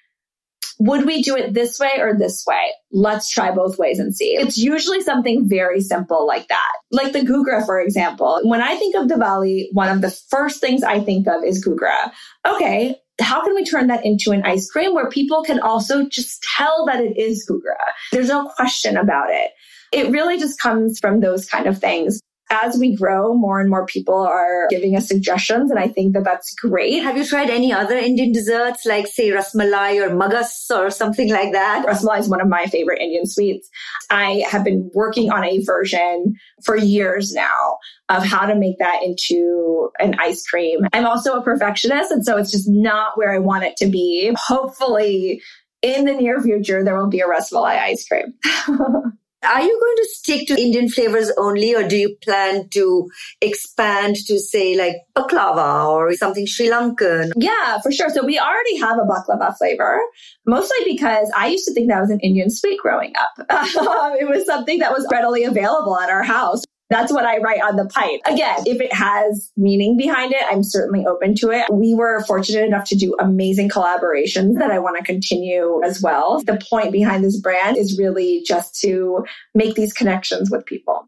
Would 0.80 1.06
we 1.06 1.22
do 1.22 1.36
it 1.36 1.54
this 1.54 1.78
way 1.78 1.98
or 1.98 2.16
this 2.16 2.44
way? 2.46 2.72
Let's 2.92 3.30
try 3.30 3.50
both 3.50 3.78
ways 3.78 3.98
and 3.98 4.14
see. 4.14 4.36
It's 4.36 4.56
usually 4.56 5.00
something 5.00 5.48
very 5.48 5.80
simple 5.80 6.26
like 6.26 6.48
that. 6.48 6.72
Like 6.90 7.12
the 7.12 7.20
gugra, 7.20 7.66
for 7.66 7.80
example. 7.80 8.40
When 8.44 8.62
I 8.62 8.76
think 8.76 8.94
of 8.94 9.06
Diwali, 9.08 9.66
one 9.72 9.88
of 9.88 10.00
the 10.00 10.10
first 10.10 10.60
things 10.60 10.82
I 10.82 11.00
think 11.00 11.26
of 11.26 11.42
is 11.44 11.66
gugra. 11.66 12.12
Okay. 12.46 12.96
How 13.20 13.44
can 13.44 13.56
we 13.56 13.64
turn 13.64 13.88
that 13.88 14.06
into 14.06 14.30
an 14.30 14.44
ice 14.44 14.70
cream 14.70 14.94
where 14.94 15.10
people 15.10 15.42
can 15.42 15.58
also 15.58 16.08
just 16.08 16.46
tell 16.56 16.86
that 16.86 17.00
it 17.00 17.18
is 17.18 17.44
gugra? 17.50 17.74
There's 18.12 18.28
no 18.28 18.48
question 18.48 18.96
about 18.96 19.30
it. 19.30 19.50
It 19.92 20.12
really 20.12 20.38
just 20.38 20.60
comes 20.60 21.00
from 21.00 21.20
those 21.20 21.48
kind 21.48 21.66
of 21.66 21.78
things 21.78 22.20
as 22.50 22.78
we 22.78 22.96
grow, 22.96 23.34
more 23.34 23.60
and 23.60 23.68
more 23.68 23.86
people 23.86 24.14
are 24.14 24.66
giving 24.70 24.96
us 24.96 25.06
suggestions. 25.06 25.70
And 25.70 25.78
I 25.78 25.88
think 25.88 26.14
that 26.14 26.24
that's 26.24 26.54
great. 26.54 27.02
Have 27.02 27.16
you 27.16 27.24
tried 27.24 27.50
any 27.50 27.72
other 27.72 27.96
Indian 27.96 28.32
desserts 28.32 28.86
like 28.86 29.06
say 29.06 29.30
rasmalai 29.30 30.00
or 30.02 30.14
magas 30.14 30.70
or 30.70 30.90
something 30.90 31.30
like 31.30 31.52
that? 31.52 31.86
Rasmalai 31.86 32.20
is 32.20 32.28
one 32.28 32.40
of 32.40 32.48
my 32.48 32.66
favorite 32.66 33.00
Indian 33.00 33.26
sweets. 33.26 33.68
I 34.10 34.44
have 34.50 34.64
been 34.64 34.90
working 34.94 35.30
on 35.30 35.44
a 35.44 35.62
version 35.64 36.34
for 36.64 36.76
years 36.76 37.32
now 37.32 37.78
of 38.08 38.24
how 38.24 38.46
to 38.46 38.54
make 38.54 38.78
that 38.78 39.02
into 39.02 39.90
an 39.98 40.14
ice 40.18 40.46
cream. 40.46 40.80
I'm 40.92 41.06
also 41.06 41.34
a 41.34 41.42
perfectionist. 41.42 42.10
And 42.10 42.24
so 42.24 42.38
it's 42.38 42.50
just 42.50 42.68
not 42.68 43.18
where 43.18 43.32
I 43.32 43.38
want 43.38 43.64
it 43.64 43.76
to 43.78 43.86
be. 43.86 44.34
Hopefully 44.46 45.42
in 45.82 46.06
the 46.06 46.14
near 46.14 46.40
future, 46.40 46.82
there 46.82 46.96
will 46.96 47.08
be 47.08 47.20
a 47.20 47.26
rasmalai 47.26 47.78
ice 47.78 48.06
cream. 48.06 48.34
Are 49.42 49.62
you 49.62 49.80
going 49.80 49.96
to 49.96 50.08
stick 50.10 50.48
to 50.48 50.60
Indian 50.60 50.88
flavors 50.88 51.30
only, 51.38 51.74
or 51.74 51.86
do 51.86 51.96
you 51.96 52.16
plan 52.22 52.68
to 52.70 53.08
expand 53.40 54.16
to 54.26 54.38
say 54.38 54.76
like 54.76 54.96
baklava 55.16 55.86
or 55.88 56.12
something 56.14 56.46
Sri 56.46 56.68
Lankan? 56.68 57.32
Yeah, 57.36 57.80
for 57.80 57.92
sure. 57.92 58.10
So 58.10 58.24
we 58.24 58.38
already 58.38 58.78
have 58.78 58.98
a 58.98 59.02
baklava 59.02 59.56
flavor, 59.56 60.00
mostly 60.46 60.78
because 60.84 61.30
I 61.36 61.48
used 61.48 61.66
to 61.66 61.74
think 61.74 61.88
that 61.88 62.00
was 62.00 62.10
an 62.10 62.20
Indian 62.20 62.50
sweet 62.50 62.80
growing 62.80 63.12
up. 63.16 63.46
it 64.20 64.28
was 64.28 64.44
something 64.44 64.80
that 64.80 64.92
was 64.92 65.06
readily 65.12 65.44
available 65.44 65.98
at 65.98 66.10
our 66.10 66.24
house. 66.24 66.64
That's 66.90 67.12
what 67.12 67.26
I 67.26 67.36
write 67.38 67.60
on 67.62 67.76
the 67.76 67.84
pipe. 67.84 68.20
Again, 68.24 68.60
if 68.64 68.80
it 68.80 68.92
has 68.94 69.52
meaning 69.58 69.98
behind 69.98 70.32
it, 70.32 70.42
I'm 70.48 70.62
certainly 70.62 71.04
open 71.04 71.34
to 71.36 71.50
it. 71.50 71.66
We 71.70 71.94
were 71.94 72.24
fortunate 72.24 72.64
enough 72.64 72.88
to 72.88 72.96
do 72.96 73.14
amazing 73.20 73.68
collaborations 73.68 74.58
that 74.58 74.70
I 74.70 74.78
want 74.78 74.96
to 74.96 75.04
continue 75.04 75.82
as 75.84 76.00
well. 76.00 76.42
The 76.42 76.58
point 76.70 76.92
behind 76.92 77.22
this 77.22 77.38
brand 77.38 77.76
is 77.76 77.98
really 77.98 78.42
just 78.46 78.80
to 78.80 79.24
make 79.54 79.74
these 79.74 79.92
connections 79.92 80.50
with 80.50 80.64
people. 80.64 81.06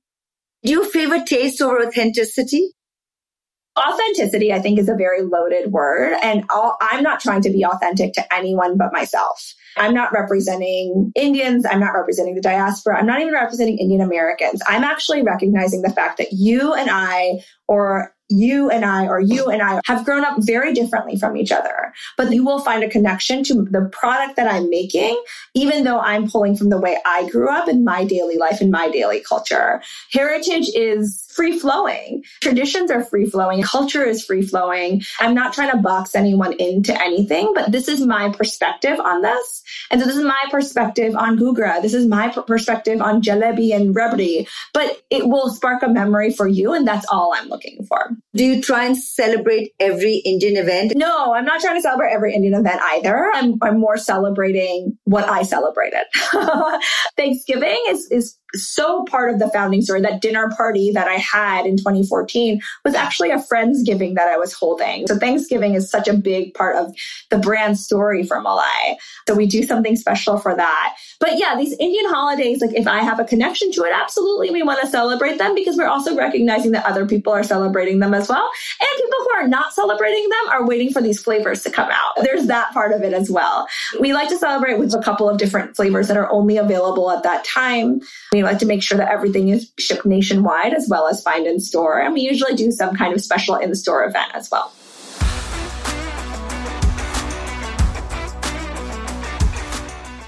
Do 0.64 0.72
you 0.72 0.84
favor 0.90 1.24
taste 1.24 1.62
over 1.62 1.80
authenticity? 1.86 2.72
Authenticity, 3.78 4.52
I 4.52 4.60
think, 4.60 4.78
is 4.78 4.90
a 4.90 4.94
very 4.94 5.22
loaded 5.22 5.72
word. 5.72 6.12
And 6.22 6.44
I'm 6.50 7.02
not 7.02 7.20
trying 7.20 7.40
to 7.42 7.50
be 7.50 7.64
authentic 7.64 8.12
to 8.14 8.34
anyone 8.34 8.76
but 8.76 8.92
myself. 8.92 9.54
I'm 9.80 9.94
not 9.94 10.12
representing 10.12 11.10
Indians. 11.16 11.64
I'm 11.64 11.80
not 11.80 11.94
representing 11.94 12.34
the 12.34 12.42
diaspora. 12.42 12.98
I'm 12.98 13.06
not 13.06 13.20
even 13.20 13.32
representing 13.32 13.78
Indian 13.78 14.02
Americans. 14.02 14.60
I'm 14.68 14.84
actually 14.84 15.22
recognizing 15.22 15.80
the 15.80 15.90
fact 15.90 16.18
that 16.18 16.32
you 16.32 16.74
and 16.74 16.90
I, 16.90 17.42
or 17.66 18.14
you 18.30 18.70
and 18.70 18.84
I 18.84 19.06
or 19.06 19.20
you 19.20 19.46
and 19.46 19.60
I 19.60 19.80
have 19.84 20.04
grown 20.04 20.24
up 20.24 20.36
very 20.40 20.72
differently 20.72 21.18
from 21.18 21.36
each 21.36 21.52
other, 21.52 21.92
but 22.16 22.32
you 22.32 22.44
will 22.44 22.60
find 22.60 22.82
a 22.84 22.88
connection 22.88 23.42
to 23.44 23.64
the 23.64 23.88
product 23.92 24.36
that 24.36 24.50
I'm 24.50 24.70
making, 24.70 25.20
even 25.54 25.84
though 25.84 26.00
I'm 26.00 26.30
pulling 26.30 26.56
from 26.56 26.70
the 26.70 26.78
way 26.78 26.98
I 27.04 27.28
grew 27.28 27.50
up 27.50 27.68
in 27.68 27.84
my 27.84 28.04
daily 28.04 28.36
life, 28.36 28.60
in 28.60 28.70
my 28.70 28.90
daily 28.90 29.20
culture. 29.20 29.82
Heritage 30.12 30.70
is 30.74 31.26
free 31.30 31.58
flowing. 31.58 32.22
Traditions 32.40 32.90
are 32.90 33.04
free 33.04 33.26
flowing. 33.26 33.62
Culture 33.62 34.04
is 34.04 34.24
free 34.24 34.42
flowing. 34.42 35.02
I'm 35.20 35.34
not 35.34 35.52
trying 35.52 35.70
to 35.72 35.78
box 35.78 36.14
anyone 36.14 36.52
into 36.54 36.98
anything, 37.00 37.52
but 37.54 37.72
this 37.72 37.88
is 37.88 38.00
my 38.00 38.30
perspective 38.30 38.98
on 39.00 39.22
this. 39.22 39.62
And 39.90 40.00
so 40.00 40.06
this 40.06 40.16
is 40.16 40.24
my 40.24 40.44
perspective 40.50 41.16
on 41.16 41.38
Gugra. 41.38 41.82
This 41.82 41.94
is 41.94 42.06
my 42.06 42.28
perspective 42.28 43.00
on 43.00 43.22
jalebi 43.22 43.74
and 43.74 43.94
rabdi, 43.94 44.48
but 44.72 45.02
it 45.10 45.28
will 45.28 45.50
spark 45.50 45.82
a 45.82 45.88
memory 45.88 46.32
for 46.32 46.46
you. 46.46 46.74
And 46.74 46.86
that's 46.86 47.06
all 47.10 47.32
I'm 47.34 47.48
looking 47.48 47.84
for. 47.86 48.16
Do 48.34 48.44
you 48.44 48.62
try 48.62 48.84
and 48.86 48.96
celebrate 48.96 49.72
every 49.80 50.16
Indian 50.24 50.56
event? 50.56 50.92
No, 50.94 51.34
I'm 51.34 51.44
not 51.44 51.60
trying 51.60 51.76
to 51.76 51.82
celebrate 51.82 52.12
every 52.12 52.34
Indian 52.34 52.54
event 52.54 52.80
either. 52.82 53.30
I'm, 53.34 53.54
I'm 53.62 53.78
more 53.78 53.96
celebrating 53.96 54.96
what 55.04 55.28
I 55.28 55.42
celebrated. 55.42 56.04
Thanksgiving 57.16 57.82
is, 57.88 58.08
is 58.10 58.38
so 58.54 59.04
part 59.04 59.32
of 59.32 59.38
the 59.38 59.48
founding 59.50 59.82
story. 59.82 60.00
That 60.00 60.20
dinner 60.20 60.50
party 60.56 60.90
that 60.92 61.08
I 61.08 61.14
had 61.14 61.66
in 61.66 61.76
2014 61.76 62.60
was 62.84 62.94
actually 62.94 63.30
a 63.30 63.38
Friendsgiving 63.38 64.14
that 64.14 64.28
I 64.28 64.36
was 64.36 64.52
holding. 64.52 65.06
So 65.06 65.18
Thanksgiving 65.18 65.74
is 65.74 65.90
such 65.90 66.08
a 66.08 66.14
big 66.14 66.54
part 66.54 66.76
of 66.76 66.94
the 67.30 67.38
brand 67.38 67.78
story 67.78 68.24
for 68.24 68.38
Malai. 68.38 68.96
So 69.28 69.34
we 69.34 69.46
do 69.46 69.62
something 69.62 69.96
special 69.96 70.38
for 70.38 70.54
that. 70.56 70.96
But 71.18 71.38
yeah, 71.38 71.56
these 71.56 71.74
Indian 71.78 72.06
holidays, 72.06 72.60
like 72.60 72.74
if 72.74 72.86
I 72.86 73.02
have 73.02 73.20
a 73.20 73.24
connection 73.24 73.72
to 73.72 73.82
it, 73.82 73.92
absolutely 73.94 74.50
we 74.50 74.62
want 74.62 74.80
to 74.80 74.86
celebrate 74.88 75.38
them 75.38 75.54
because 75.54 75.76
we're 75.76 75.86
also 75.86 76.16
recognizing 76.16 76.72
that 76.72 76.84
other 76.84 77.06
people 77.06 77.32
are 77.32 77.42
celebrating 77.42 77.98
them 77.98 78.14
as 78.14 78.28
well. 78.28 78.50
And 78.80 78.88
people 78.96 79.18
who 79.18 79.30
are 79.36 79.48
not 79.48 79.72
celebrating 79.72 80.28
them 80.28 80.50
are 80.50 80.66
waiting 80.66 80.92
for 80.92 81.02
these 81.02 81.22
flavors 81.22 81.62
to 81.62 81.70
come 81.70 81.90
out. 81.90 82.22
There's 82.22 82.46
that 82.46 82.72
part 82.72 82.92
of 82.92 83.02
it 83.02 83.12
as 83.12 83.30
well. 83.30 83.68
We 84.00 84.12
like 84.12 84.28
to 84.30 84.38
celebrate 84.38 84.78
with 84.78 84.94
a 84.94 85.02
couple 85.02 85.28
of 85.28 85.38
different 85.38 85.76
flavors 85.76 86.08
that 86.08 86.16
are 86.16 86.30
only 86.30 86.56
available 86.56 87.10
at 87.10 87.22
that 87.22 87.44
time. 87.44 88.00
We 88.32 88.39
like 88.42 88.58
to 88.58 88.66
make 88.66 88.82
sure 88.82 88.98
that 88.98 89.10
everything 89.10 89.48
is 89.48 89.70
shipped 89.78 90.04
nationwide 90.04 90.74
as 90.74 90.88
well 90.88 91.06
as 91.06 91.22
find 91.22 91.46
in 91.46 91.60
store. 91.60 92.00
And 92.00 92.14
we 92.14 92.20
usually 92.20 92.54
do 92.54 92.70
some 92.70 92.94
kind 92.94 93.14
of 93.14 93.20
special 93.20 93.56
in 93.56 93.74
store 93.74 94.04
event 94.04 94.30
as 94.34 94.50
well. 94.50 94.72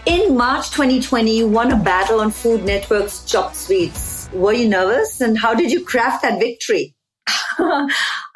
In 0.05 0.37
March 0.37 0.71
2020, 0.71 1.37
you 1.37 1.47
won 1.47 1.73
a 1.73 1.77
battle 1.77 2.21
on 2.21 2.31
Food 2.31 2.65
Network's 2.65 3.25
Chopped 3.25 3.57
Sweets. 3.57 4.29
Were 4.33 4.53
you 4.53 4.69
nervous? 4.69 5.21
And 5.21 5.39
how 5.39 5.55
did 5.55 5.71
you 5.71 5.85
craft 5.85 6.23
that 6.23 6.41
victory? 6.41 6.95
I 7.59 7.87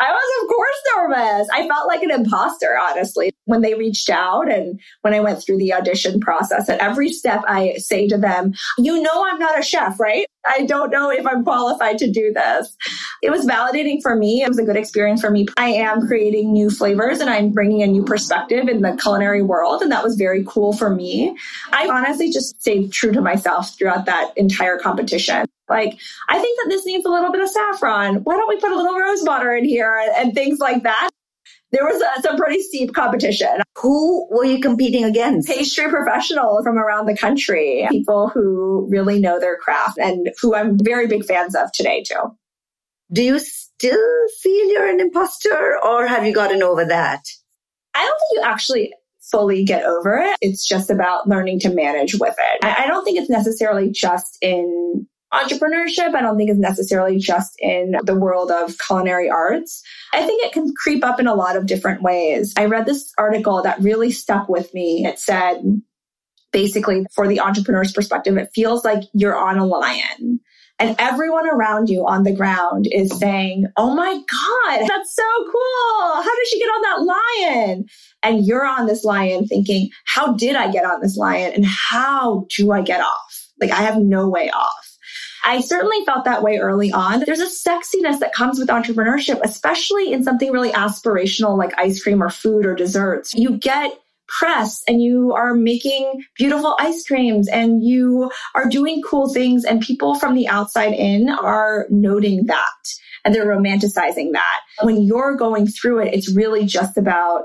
was, 0.01 0.43
of 0.43 0.49
course, 0.49 0.77
nervous. 0.97 1.49
I 1.53 1.67
felt 1.67 1.89
like 1.89 2.03
an 2.03 2.11
imposter, 2.11 2.79
honestly, 2.81 3.33
when 3.47 3.63
they 3.63 3.75
reached 3.75 4.09
out 4.09 4.51
and 4.51 4.79
when 5.03 5.15
I 5.15 5.21
went 5.21 5.43
through 5.43 5.59
the 5.59 5.73
audition 5.73 6.21
process. 6.21 6.69
At 6.69 6.81
every 6.81 7.11
step, 7.11 7.43
I 7.49 7.75
say 7.79 8.07
to 8.09 8.19
them, 8.19 8.53
You 8.79 9.03
know, 9.03 9.25
I'm 9.27 9.39
not 9.39 9.59
a 9.59 9.63
chef, 9.63 9.99
right? 9.99 10.27
I 10.47 10.65
don't 10.67 10.91
know 10.91 11.11
if 11.11 11.27
I'm 11.27 11.43
qualified 11.43 11.99
to 11.99 12.11
do 12.11 12.33
this. 12.33 12.77
It 13.23 13.31
was 13.31 13.47
validating 13.47 14.01
for 14.03 14.15
me. 14.15 14.43
It 14.43 14.49
was 14.49 14.59
a 14.59 14.65
good 14.65 14.77
experience 14.77 15.21
for 15.21 15.31
me. 15.31 15.47
I 15.57 15.71
am 15.71 16.07
creating 16.07 16.53
new 16.53 16.71
flavors 16.71 17.21
and 17.21 17.29
I'm 17.29 17.51
bringing 17.51 17.83
a 17.83 17.87
new 17.87 18.05
perspective 18.05 18.69
in 18.69 18.83
the 18.83 18.97
culinary 18.97 19.43
world. 19.43 19.83
And 19.83 19.91
that 19.91 20.05
was 20.05 20.17
very 20.17 20.45
cool 20.47 20.73
for 20.73 20.91
me. 20.91 21.37
I 21.73 21.89
honestly 21.89 22.31
just 22.31 22.61
stayed 22.61 22.93
true 22.93 23.13
to 23.13 23.21
myself 23.21 23.77
throughout 23.77 24.07
that 24.07 24.33
entire 24.37 24.79
competition. 24.79 25.47
Like, 25.69 25.99
I 26.29 26.39
think 26.39 26.59
that 26.63 26.71
this 26.71 26.87
needs 26.87 27.05
a 27.05 27.11
little 27.11 27.33
bit 27.33 27.43
of 27.43 27.49
saffron. 27.49 28.17
Why 28.17 28.37
don't 28.37 28.49
we 28.49 28.61
put 28.61 28.73
a 28.73 28.77
little 28.77 28.99
rose 28.99 29.23
water 29.25 29.55
in 29.55 29.65
here 29.65 29.99
and, 29.99 30.27
and 30.27 30.35
things 30.35 30.59
like 30.59 30.83
that? 30.85 31.11
There 31.73 31.85
was 31.85 32.01
a, 32.01 32.23
some 32.23 32.37
pretty 32.37 32.63
steep 32.63 32.95
competition. 32.95 33.61
Who 33.77 34.29
were 34.31 34.45
you 34.45 34.61
competing 34.61 35.05
against? 35.05 35.49
Pastry 35.49 35.89
professionals 35.89 36.65
from 36.65 36.79
around 36.79 37.07
the 37.07 37.17
country, 37.17 37.87
people 37.91 38.29
who 38.29 38.87
really 38.89 39.19
know 39.19 39.41
their 39.41 39.57
craft 39.57 39.99
and 39.99 40.31
who 40.41 40.55
I'm 40.55 40.79
very 40.81 41.09
big 41.09 41.25
fans 41.25 41.55
of 41.57 41.73
today, 41.73 42.05
too. 42.05 42.37
Do 43.13 43.23
you 43.23 43.39
still 43.39 44.29
feel 44.43 44.71
you're 44.71 44.89
an 44.89 45.01
imposter 45.01 45.77
or 45.85 46.07
have 46.07 46.25
you 46.25 46.33
gotten 46.33 46.63
over 46.63 46.85
that? 46.85 47.25
I 47.95 48.05
don't 48.05 48.19
think 48.19 48.33
you 48.33 48.43
actually 48.45 48.93
fully 49.31 49.65
get 49.65 49.85
over 49.85 50.19
it. 50.19 50.37
It's 50.41 50.67
just 50.67 50.91
about 50.91 51.29
learning 51.29 51.61
to 51.61 51.71
manage 51.71 52.15
with 52.15 52.35
it. 52.39 52.65
I, 52.65 52.85
I 52.85 52.87
don't 52.87 53.05
think 53.05 53.19
it's 53.19 53.31
necessarily 53.31 53.91
just 53.91 54.39
in 54.41 55.07
entrepreneurship, 55.33 56.15
I 56.15 56.23
don't 56.23 56.37
think 56.37 56.51
is 56.51 56.59
necessarily 56.59 57.19
just 57.19 57.55
in 57.59 57.97
the 58.05 58.15
world 58.15 58.51
of 58.51 58.77
culinary 58.79 59.29
arts. 59.29 59.83
I 60.13 60.25
think 60.25 60.45
it 60.45 60.53
can 60.53 60.73
creep 60.75 61.05
up 61.05 61.21
in 61.21 61.27
a 61.27 61.35
lot 61.35 61.57
of 61.57 61.67
different 61.67 62.03
ways. 62.03 62.55
I 62.57 62.67
read 62.67 62.87
this 62.87 63.13
article 63.19 63.63
that 63.63 63.81
really 63.81 64.11
stuck 64.11 64.49
with 64.49 64.73
me. 64.73 65.05
It 65.05 65.19
said, 65.19 65.63
basically, 66.53 67.05
for 67.15 67.27
the 67.27 67.41
entrepreneur's 67.41 67.93
perspective, 67.93 68.37
it 68.37 68.51
feels 68.55 68.85
like 68.85 69.03
you're 69.13 69.37
on 69.37 69.59
a 69.59 69.67
lion. 69.67 70.41
And 70.79 70.95
everyone 70.99 71.49
around 71.49 71.89
you 71.89 72.07
on 72.07 72.23
the 72.23 72.35
ground 72.35 72.87
is 72.91 73.17
saying, 73.19 73.67
Oh 73.79 73.95
my 73.95 74.13
God, 74.13 74.87
that's 74.87 75.15
so 75.15 75.23
cool. 75.39 76.15
How 76.15 76.37
did 76.37 76.49
she 76.49 76.59
get 76.59 76.67
on 76.67 76.83
that 76.83 77.15
lion? 77.15 77.85
And 78.23 78.47
you're 78.47 78.67
on 78.67 78.87
this 78.87 79.03
lion 79.03 79.47
thinking, 79.47 79.89
How 80.05 80.35
did 80.35 80.55
I 80.55 80.71
get 80.71 80.85
on 80.85 81.01
this 81.01 81.17
lion? 81.17 81.53
And 81.55 81.65
how 81.65 82.47
do 82.55 82.73
I 82.73 82.83
get 82.83 83.01
off? 83.01 83.49
Like, 83.59 83.71
I 83.71 83.83
have 83.83 83.97
no 83.97 84.29
way 84.29 84.51
off. 84.51 84.96
I 85.47 85.61
certainly 85.61 86.05
felt 86.05 86.25
that 86.25 86.43
way 86.43 86.59
early 86.59 86.91
on. 86.91 87.23
There's 87.25 87.41
a 87.41 87.47
sexiness 87.47 88.19
that 88.19 88.35
comes 88.35 88.59
with 88.59 88.69
entrepreneurship, 88.69 89.41
especially 89.45 90.13
in 90.13 90.25
something 90.25 90.51
really 90.51 90.73
aspirational 90.73 91.57
like 91.57 91.73
ice 91.79 92.03
cream 92.03 92.21
or 92.21 92.31
food 92.31 92.67
or 92.67 92.75
desserts. 92.75 93.33
You 93.33 93.57
get 93.57 93.93
press 94.27 94.83
and 94.89 95.01
you 95.01 95.33
are 95.35 95.55
making 95.55 96.25
beautiful 96.37 96.77
ice 96.81 97.07
creams 97.07 97.47
and 97.47 97.85
you 97.85 98.29
are 98.57 98.69
doing 98.69 99.01
cool 99.03 99.33
things 99.33 99.65
and 99.65 99.81
people 99.81 100.17
from 100.17 100.35
the 100.35 100.49
outside 100.49 100.93
in 100.93 101.29
are 101.29 101.87
noting 101.91 102.47
that 102.47 102.59
and 103.25 103.33
they're 103.33 103.47
romanticizing 103.47 104.33
that. 104.33 104.61
When 104.83 105.03
you're 105.03 105.37
going 105.37 105.69
through 105.69 106.01
it, 106.01 106.13
it's 106.13 106.35
really 106.35 106.65
just 106.65 106.99
about 106.99 107.45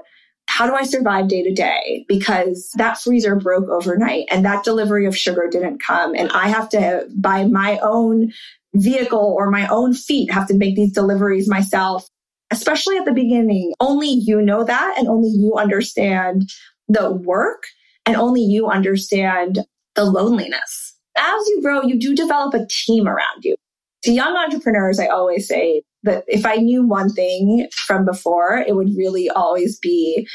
how 0.62 0.68
do 0.68 0.76
I 0.76 0.84
survive 0.84 1.28
day 1.28 1.42
to 1.42 1.52
day? 1.52 2.06
Because 2.08 2.70
that 2.76 3.00
freezer 3.00 3.36
broke 3.36 3.68
overnight 3.68 4.28
and 4.30 4.46
that 4.46 4.64
delivery 4.64 5.08
of 5.08 5.18
sugar 5.18 5.48
didn't 5.50 5.82
come. 5.82 6.14
And 6.14 6.30
I 6.34 6.50
have 6.50 6.70
to 6.70 7.08
buy 7.16 7.46
my 7.46 7.80
own 7.80 8.32
vehicle 8.76 9.36
or 9.40 9.50
my 9.50 9.66
own 9.70 9.96
feet 9.96 10.32
have 10.32 10.48
to 10.50 10.54
make 10.54 10.76
these 10.76 10.92
deliveries 10.92 11.50
myself, 11.50 12.08
especially 12.52 12.96
at 12.98 13.06
the 13.06 13.12
beginning. 13.12 13.74
Only 13.80 14.10
you 14.10 14.40
know 14.40 14.64
that 14.64 15.00
and 15.00 15.08
only 15.08 15.30
you 15.30 15.56
understand 15.56 16.52
the 16.88 17.12
work 17.12 17.64
and 18.06 18.16
only 18.16 18.42
you 18.42 18.68
understand 18.68 19.66
the 19.96 20.06
loneliness. 20.06 20.96
As 21.18 21.48
you 21.48 21.64
grow, 21.64 21.82
you 21.82 21.98
do 21.98 22.14
develop 22.14 22.54
a 22.54 22.68
team 22.68 23.08
around 23.08 23.44
you. 23.44 23.56
To 24.04 24.12
young 24.12 24.36
entrepreneurs, 24.36 25.00
I 25.00 25.08
always 25.08 25.48
say 25.48 25.82
that 26.04 26.24
if 26.28 26.46
I 26.46 26.56
knew 26.56 26.86
one 26.86 27.10
thing 27.10 27.68
from 27.76 28.06
before, 28.06 28.64
it 28.68 28.76
would 28.76 28.96
really 28.96 29.30
always 29.30 29.78
be 29.80 30.28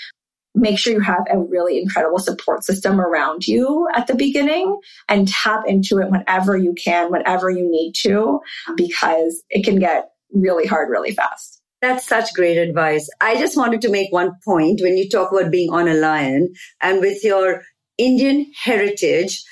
make 0.57 0.79
sure 0.79 0.93
you 0.93 1.01
have 1.01 1.25
a 1.31 1.39
really 1.39 1.81
incredible 1.81 2.19
support 2.19 2.65
system 2.65 3.01
around 3.01 3.47
you 3.47 3.87
at 3.95 4.07
the 4.07 4.15
beginning 4.15 4.79
and 5.09 5.29
tap 5.29 5.63
into 5.67 5.99
it 5.99 6.11
whenever 6.11 6.57
you 6.57 6.75
can, 6.75 7.11
whenever 7.11 7.51
you 7.51 7.71
need 7.71 7.93
to, 7.93 8.41
because 8.77 9.45
it 9.51 9.65
can 9.65 9.79
get 9.79 10.11
really 10.33 10.67
hard 10.67 10.91
really 10.91 11.13
fast. 11.13 11.61
That's 11.83 12.09
such 12.09 12.33
great 12.35 12.57
advice. 12.57 13.09
I 13.21 13.39
just 13.39 13.57
wanted 13.57 13.83
to 13.83 13.91
make 13.91 14.11
one 14.11 14.33
point 14.45 14.81
when 14.81 14.97
you 14.97 15.09
talk 15.09 15.31
about 15.31 15.53
being 15.53 15.71
on 15.71 15.89
a 15.89 15.95
lion 15.95 16.55
and 16.81 17.01
with 17.01 17.23
your 17.23 17.63
Indian 17.99 18.51
heritage, 18.63 19.45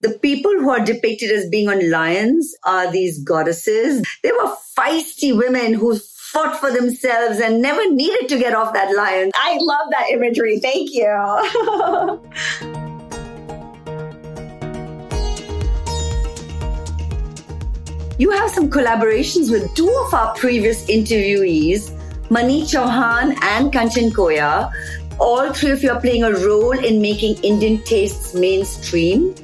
the 0.00 0.18
people 0.20 0.52
who 0.52 0.70
are 0.70 0.84
depicted 0.84 1.30
as 1.30 1.48
being 1.48 1.68
on 1.68 1.90
lions 1.90 2.54
are 2.64 2.90
these 2.90 3.22
goddesses. 3.22 4.04
They 4.22 4.32
were 4.32 4.54
feisty 4.78 5.36
women 5.36 5.74
who 5.74 5.98
fought 6.36 6.60
for 6.60 6.70
themselves 6.70 7.40
and 7.40 7.62
never 7.62 7.90
needed 7.90 8.28
to 8.28 8.38
get 8.38 8.54
off 8.54 8.74
that 8.74 8.94
lion. 8.94 9.30
I 9.34 9.56
love 9.58 9.86
that 9.90 10.10
imagery. 10.12 10.60
Thank 10.60 10.92
you. 10.92 11.06
you 18.18 18.30
have 18.32 18.50
some 18.50 18.68
collaborations 18.68 19.50
with 19.50 19.74
two 19.74 19.88
of 20.04 20.12
our 20.12 20.34
previous 20.34 20.84
interviewees, 20.90 21.90
Maneet 22.28 22.68
Chauhan 22.74 23.34
and 23.54 23.72
Kanchan 23.72 24.10
Koya. 24.10 24.70
All 25.18 25.50
three 25.54 25.70
of 25.70 25.82
you 25.82 25.90
are 25.90 26.00
playing 26.00 26.24
a 26.24 26.32
role 26.32 26.78
in 26.78 27.00
making 27.00 27.42
Indian 27.42 27.82
tastes 27.84 28.34
mainstream. 28.34 29.34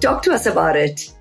Talk 0.00 0.22
to 0.22 0.32
us 0.32 0.46
about 0.46 0.76
it. 0.76 1.12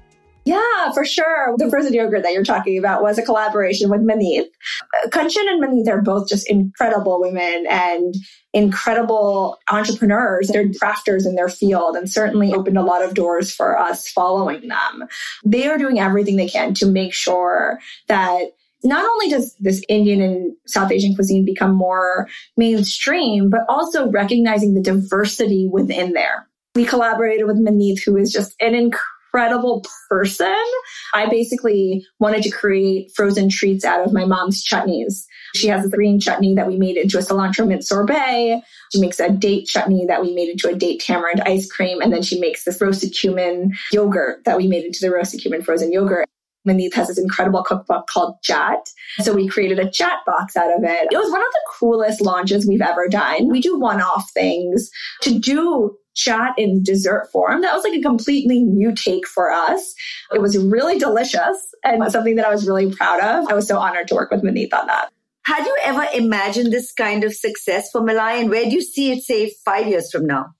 Yeah, 0.44 0.92
for 0.94 1.06
sure. 1.06 1.56
The 1.58 1.70
frozen 1.70 1.94
yogurt 1.94 2.24
that 2.24 2.34
you're 2.34 2.44
talking 2.44 2.78
about 2.78 3.04
was 3.04 3.18
a 3.18 3.24
collaboration 3.24 3.90
with 3.90 4.02
Maneet. 4.02 4.46
Kanchan 5.10 5.48
and 5.48 5.64
Maneet 5.64 5.88
are 5.88 6.02
both 6.02 6.28
just 6.28 6.50
incredible 6.50 7.22
women 7.22 7.66
and 7.70 8.16
incredible 8.54 9.60
entrepreneurs. 9.70 10.48
They're 10.48 10.70
crafters 10.70 11.28
in 11.28 11.36
their 11.36 11.50
field 11.50 11.96
and 11.96 12.12
certainly 12.12 12.54
opened 12.54 12.78
a 12.78 12.84
lot 12.84 13.04
of 13.04 13.14
doors 13.14 13.54
for 13.54 13.78
us 13.78 14.10
following 14.10 14.68
them. 14.68 15.08
They 15.46 15.68
are 15.68 15.78
doing 15.78 16.00
everything 16.00 16.38
they 16.38 16.50
can 16.50 16.74
to 16.76 16.88
make 16.88 17.14
sure 17.14 17.80
that 18.08 18.42
not 18.84 19.04
only 19.04 19.30
does 19.30 19.56
this 19.60 19.84
Indian 19.88 20.22
and 20.22 20.56
South 20.66 20.92
Asian 20.92 21.14
cuisine 21.14 21.46
become 21.46 21.76
more 21.76 22.28
mainstream, 22.58 23.52
but 23.52 23.62
also 23.70 24.10
recognizing 24.10 24.74
the 24.74 24.82
diversity 24.82 25.70
within 25.72 26.14
there. 26.14 26.48
We 26.74 26.86
collaborated 26.86 27.46
with 27.46 27.58
Maneet, 27.58 28.04
who 28.04 28.18
is 28.18 28.32
just 28.32 28.56
an 28.60 28.74
incredible 28.74 29.06
person. 29.32 30.64
I 31.14 31.28
basically 31.30 32.06
wanted 32.20 32.44
to 32.44 32.52
create 32.52 33.12
frozen 33.16 33.50
treats 33.50 33.86
out 33.86 34.06
of 34.06 34.14
my 34.14 34.26
mom's 34.26 34.64
chutneys. 34.64 35.26
She 35.56 35.68
has 35.68 35.86
a 35.86 35.90
green 35.90 36.20
chutney 36.20 36.56
that 36.56 36.68
we 36.68 36.78
made 36.78 36.98
into 36.98 37.18
a 37.18 37.22
cilantro 37.22 37.68
mint 37.68 37.86
sorbet. 37.86 38.62
She 38.94 39.02
makes 39.02 39.20
a 39.20 39.30
date 39.30 39.68
chutney 39.68 40.06
that 40.08 40.22
we 40.22 40.34
made 40.34 40.50
into 40.50 40.70
a 40.70 40.76
date 40.76 41.02
tamarind 41.02 41.42
ice 41.42 41.70
cream. 41.70 42.02
And 42.02 42.12
then 42.14 42.22
she 42.22 42.40
makes 42.40 42.64
this 42.64 42.80
roasted 42.80 43.14
cumin 43.14 43.74
yogurt 43.92 44.44
that 44.46 44.58
we 44.58 44.68
made 44.68 44.86
into 44.86 45.00
the 45.02 45.12
roasted 45.12 45.42
cumin 45.42 45.62
frozen 45.62 45.92
yogurt. 45.92 46.28
Maneet 46.68 46.94
has 46.94 47.08
this 47.08 47.18
incredible 47.18 47.64
cookbook 47.64 48.08
called 48.08 48.36
Chaat. 48.48 48.84
So 49.20 49.34
we 49.34 49.48
created 49.48 49.80
a 49.80 49.86
Chaat 49.86 50.24
box 50.26 50.56
out 50.56 50.72
of 50.72 50.84
it. 50.84 51.08
It 51.12 51.18
was 51.18 51.32
one 51.32 51.42
of 51.42 51.52
the 51.52 51.62
coolest 51.80 52.22
launches 52.22 52.68
we've 52.68 52.82
ever 52.82 53.08
done. 53.08 53.50
We 53.50 53.62
do 53.62 53.80
one 53.80 54.00
off 54.00 54.30
things. 54.32 54.90
To 55.24 55.40
do 55.40 55.98
Chaat 56.16 56.54
in 56.58 56.84
dessert 56.84 57.30
form, 57.32 57.62
that 57.62 57.74
was 57.74 57.84
like 57.84 57.94
a 57.94 58.02
completely 58.02 58.60
new 58.64 58.94
take 58.94 59.28
for 59.28 59.52
us. 59.52 59.94
It 60.34 60.42
was 60.42 60.58
really 60.58 61.00
delicious 61.00 61.74
and 61.84 62.12
something 62.12 62.36
that 62.36 62.46
I 62.46 62.52
was 62.52 62.68
really 62.68 62.94
proud 62.94 63.22
of. 63.22 63.50
I 63.50 63.54
was 63.54 63.68
so 63.68 63.78
honored 63.78 64.08
to 64.10 64.16
work 64.16 64.32
with 64.32 64.44
Maneet 64.44 64.74
on 64.74 64.88
that. 64.88 65.12
Had 65.46 65.66
you 65.66 65.76
ever 65.84 66.06
imagined 66.14 66.72
this 66.72 66.92
kind 66.92 67.24
of 67.24 67.34
success 67.34 67.90
for 67.92 68.02
Malai 68.02 68.42
and 68.42 68.50
where 68.50 68.66
do 68.66 68.72
you 68.72 68.82
see 68.82 69.12
it, 69.12 69.24
say, 69.24 69.52
five 69.66 69.88
years 69.88 70.12
from 70.12 70.28
now? 70.28 70.54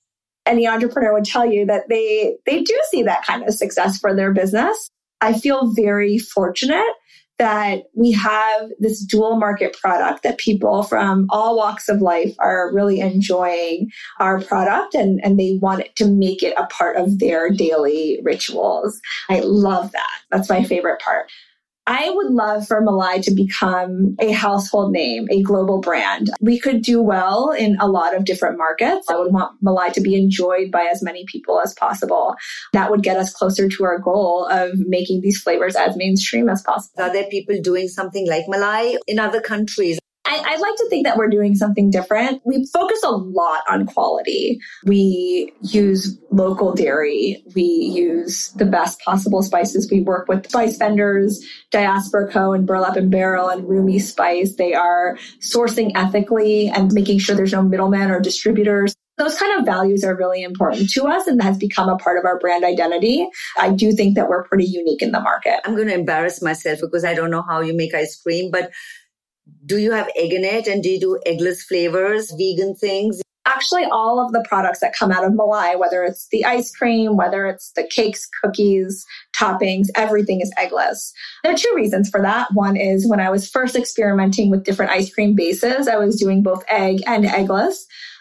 Any 0.46 0.68
entrepreneur 0.68 1.14
would 1.14 1.26
tell 1.26 1.46
you 1.46 1.68
that 1.68 1.88
they, 1.88 2.38
they 2.46 2.64
do 2.64 2.80
see 2.90 3.04
that 3.04 3.24
kind 3.24 3.48
of 3.48 3.54
success 3.54 4.00
for 4.00 4.16
their 4.16 4.34
business. 4.34 4.90
I 5.22 5.38
feel 5.38 5.72
very 5.74 6.18
fortunate 6.18 6.94
that 7.42 7.86
we 7.96 8.12
have 8.12 8.70
this 8.78 9.04
dual 9.04 9.36
market 9.36 9.76
product 9.82 10.22
that 10.22 10.38
people 10.38 10.84
from 10.84 11.26
all 11.32 11.58
walks 11.58 11.90
of 11.90 12.00
life 12.00 12.36
are 12.38 12.72
really 12.72 13.00
enjoying 13.00 13.90
our 14.20 14.40
product 14.40 14.94
and, 14.94 15.20
and 15.24 15.40
they 15.40 15.58
want 15.60 15.84
to 15.96 16.06
make 16.06 16.44
it 16.44 16.54
a 16.56 16.68
part 16.68 16.98
of 16.98 17.18
their 17.18 17.50
daily 17.50 18.20
rituals. 18.22 19.02
I 19.28 19.40
love 19.40 19.92
that. 19.92 20.20
That's 20.30 20.50
my 20.50 20.64
favorite 20.64 21.02
part. 21.02 21.32
I 21.88 22.12
would 22.12 22.32
love 22.32 22.68
for 22.68 22.82
Malai 22.82 23.24
to 23.24 23.32
become 23.32 24.16
a 24.20 24.32
household 24.32 24.92
name, 24.92 25.28
a 25.32 25.42
global 25.42 25.80
brand. 25.80 26.30
We 26.40 26.60
could 26.60 26.82
do 26.84 27.02
well 27.02 27.52
in 27.52 27.78
a 27.80 27.88
lot 27.88 28.16
of 28.16 28.26
different 28.26 28.58
markets. 28.58 29.10
I 29.10 29.18
would 29.18 29.34
want 29.34 29.62
Malai 29.64 29.92
to 29.94 30.02
be 30.02 30.16
enjoyed 30.16 30.72
by 30.72 30.84
as 30.92 31.02
many 31.02 31.26
people 31.26 31.60
as 31.60 31.74
possible. 31.74 32.36
That 32.74 32.92
would 32.92 33.04
get 33.04 33.18
us 33.18 33.34
closer 33.34 33.68
to 33.68 33.84
our 33.84 33.98
goal 33.98 34.46
of 34.46 34.78
making 34.78 35.22
these 35.22 35.42
flavors 35.42 35.76
as 35.76 35.98
mainstream 35.98 36.50
as 36.50 36.62
possible. 36.62 37.04
Are 37.04 37.12
there 37.12 37.28
people 37.30 37.60
doing 37.62 37.88
something 37.88 38.28
like 38.28 38.46
Malai 38.46 38.98
in 39.08 39.18
other 39.18 39.42
countries? 39.42 40.01
I, 40.38 40.58
like 40.58 40.76
to 40.78 40.88
think 40.90 41.06
that 41.06 41.18
we're 41.18 41.30
doing 41.30 41.56
something 41.56 41.90
different. 41.90 42.42
We 42.46 42.66
focus 42.74 43.02
a 43.04 43.12
lot 43.12 43.64
on 43.70 43.86
quality. 43.86 44.60
We 44.86 45.54
use 45.62 46.18
local 46.32 46.74
dairy. 46.74 47.44
We 47.56 47.64
use 47.64 48.50
the 48.50 48.66
best 48.66 49.00
possible 49.02 49.44
spices. 49.44 49.90
We 49.92 50.02
work 50.02 50.28
with 50.28 50.48
spice 50.48 50.78
vendors, 50.78 51.44
Diaspora 51.72 52.32
Co. 52.32 52.54
and 52.54 52.66
Burlap 52.66 52.96
and 52.96 53.12
Barrel 53.12 53.50
and 53.50 53.68
Rumi 53.68 54.00
Spice. 54.00 54.56
They 54.56 54.74
are 54.74 55.18
sourcing 55.40 55.92
ethically 55.96 56.70
and 56.70 56.94
making 56.94 57.20
sure 57.20 57.36
there's 57.36 57.54
no 57.54 57.64
middlemen 57.64 58.12
or 58.12 58.20
distributors 58.20 58.96
those 59.18 59.38
kind 59.38 59.60
of 59.60 59.66
values 59.66 60.04
are 60.04 60.16
really 60.16 60.42
important 60.42 60.90
to 60.90 61.06
us 61.06 61.28
and 61.28 61.44
has 61.44 61.56
become 61.58 61.88
a 61.90 61.98
part 61.98 62.18
of 62.18 62.26
our 62.26 62.40
brand 62.40 62.64
identity. 62.64 63.28
I 63.58 63.70
do 63.70 63.92
think 63.92 64.16
that 64.16 64.28
we're 64.28 64.44
pretty 64.46 64.66
unique 64.66 65.04
in 65.04 65.12
the 65.12 65.20
market. 65.20 65.60
I'm 65.64 65.76
going 65.76 65.90
to 65.90 65.94
embarrass 65.94 66.42
myself 66.42 66.80
because 66.82 67.06
I 67.06 67.14
don't 67.14 67.30
know 67.30 67.44
how 67.44 67.62
you 67.62 67.76
make 67.76 67.94
ice 67.94 68.20
cream, 68.20 68.50
but 68.50 68.72
do 69.66 69.78
you 69.78 69.92
have 69.92 70.10
egg 70.16 70.34
in 70.34 70.44
it 70.44 70.68
and 70.68 70.84
do 70.84 70.90
you 70.90 71.00
do 71.00 71.20
eggless 71.28 71.62
flavors, 71.62 72.32
vegan 72.38 72.76
things? 72.76 73.22
Actually, 73.46 73.86
all 73.86 74.24
of 74.24 74.32
the 74.34 74.46
products 74.48 74.80
that 74.82 74.94
come 74.94 75.12
out 75.12 75.24
of 75.24 75.32
Malai, 75.34 75.78
whether 75.78 76.04
it's 76.04 76.28
the 76.30 76.46
ice 76.46 76.72
cream, 76.72 77.18
whether 77.18 77.48
it's 77.48 77.72
the 77.72 77.84
cakes, 77.84 78.28
cookies, 78.44 79.04
toppings, 79.36 79.88
everything 79.96 80.42
is 80.42 80.54
eggless. 80.60 81.12
There 81.44 81.52
are 81.52 81.58
two 81.58 81.74
reasons 81.76 82.10
for 82.10 82.22
that. 82.22 82.50
One 82.54 82.78
is 82.78 83.10
when 83.10 83.20
I 83.20 83.32
was 83.32 83.50
first 83.50 83.76
experimenting 83.76 84.52
with 84.52 84.64
different 84.64 84.92
ice 84.92 85.12
cream 85.12 85.36
bases, 85.36 85.88
I 85.88 85.98
was 85.98 86.20
doing 86.20 86.44
both 86.44 86.64
egg 86.70 87.02
and 87.08 87.26
eggless. 87.26 87.76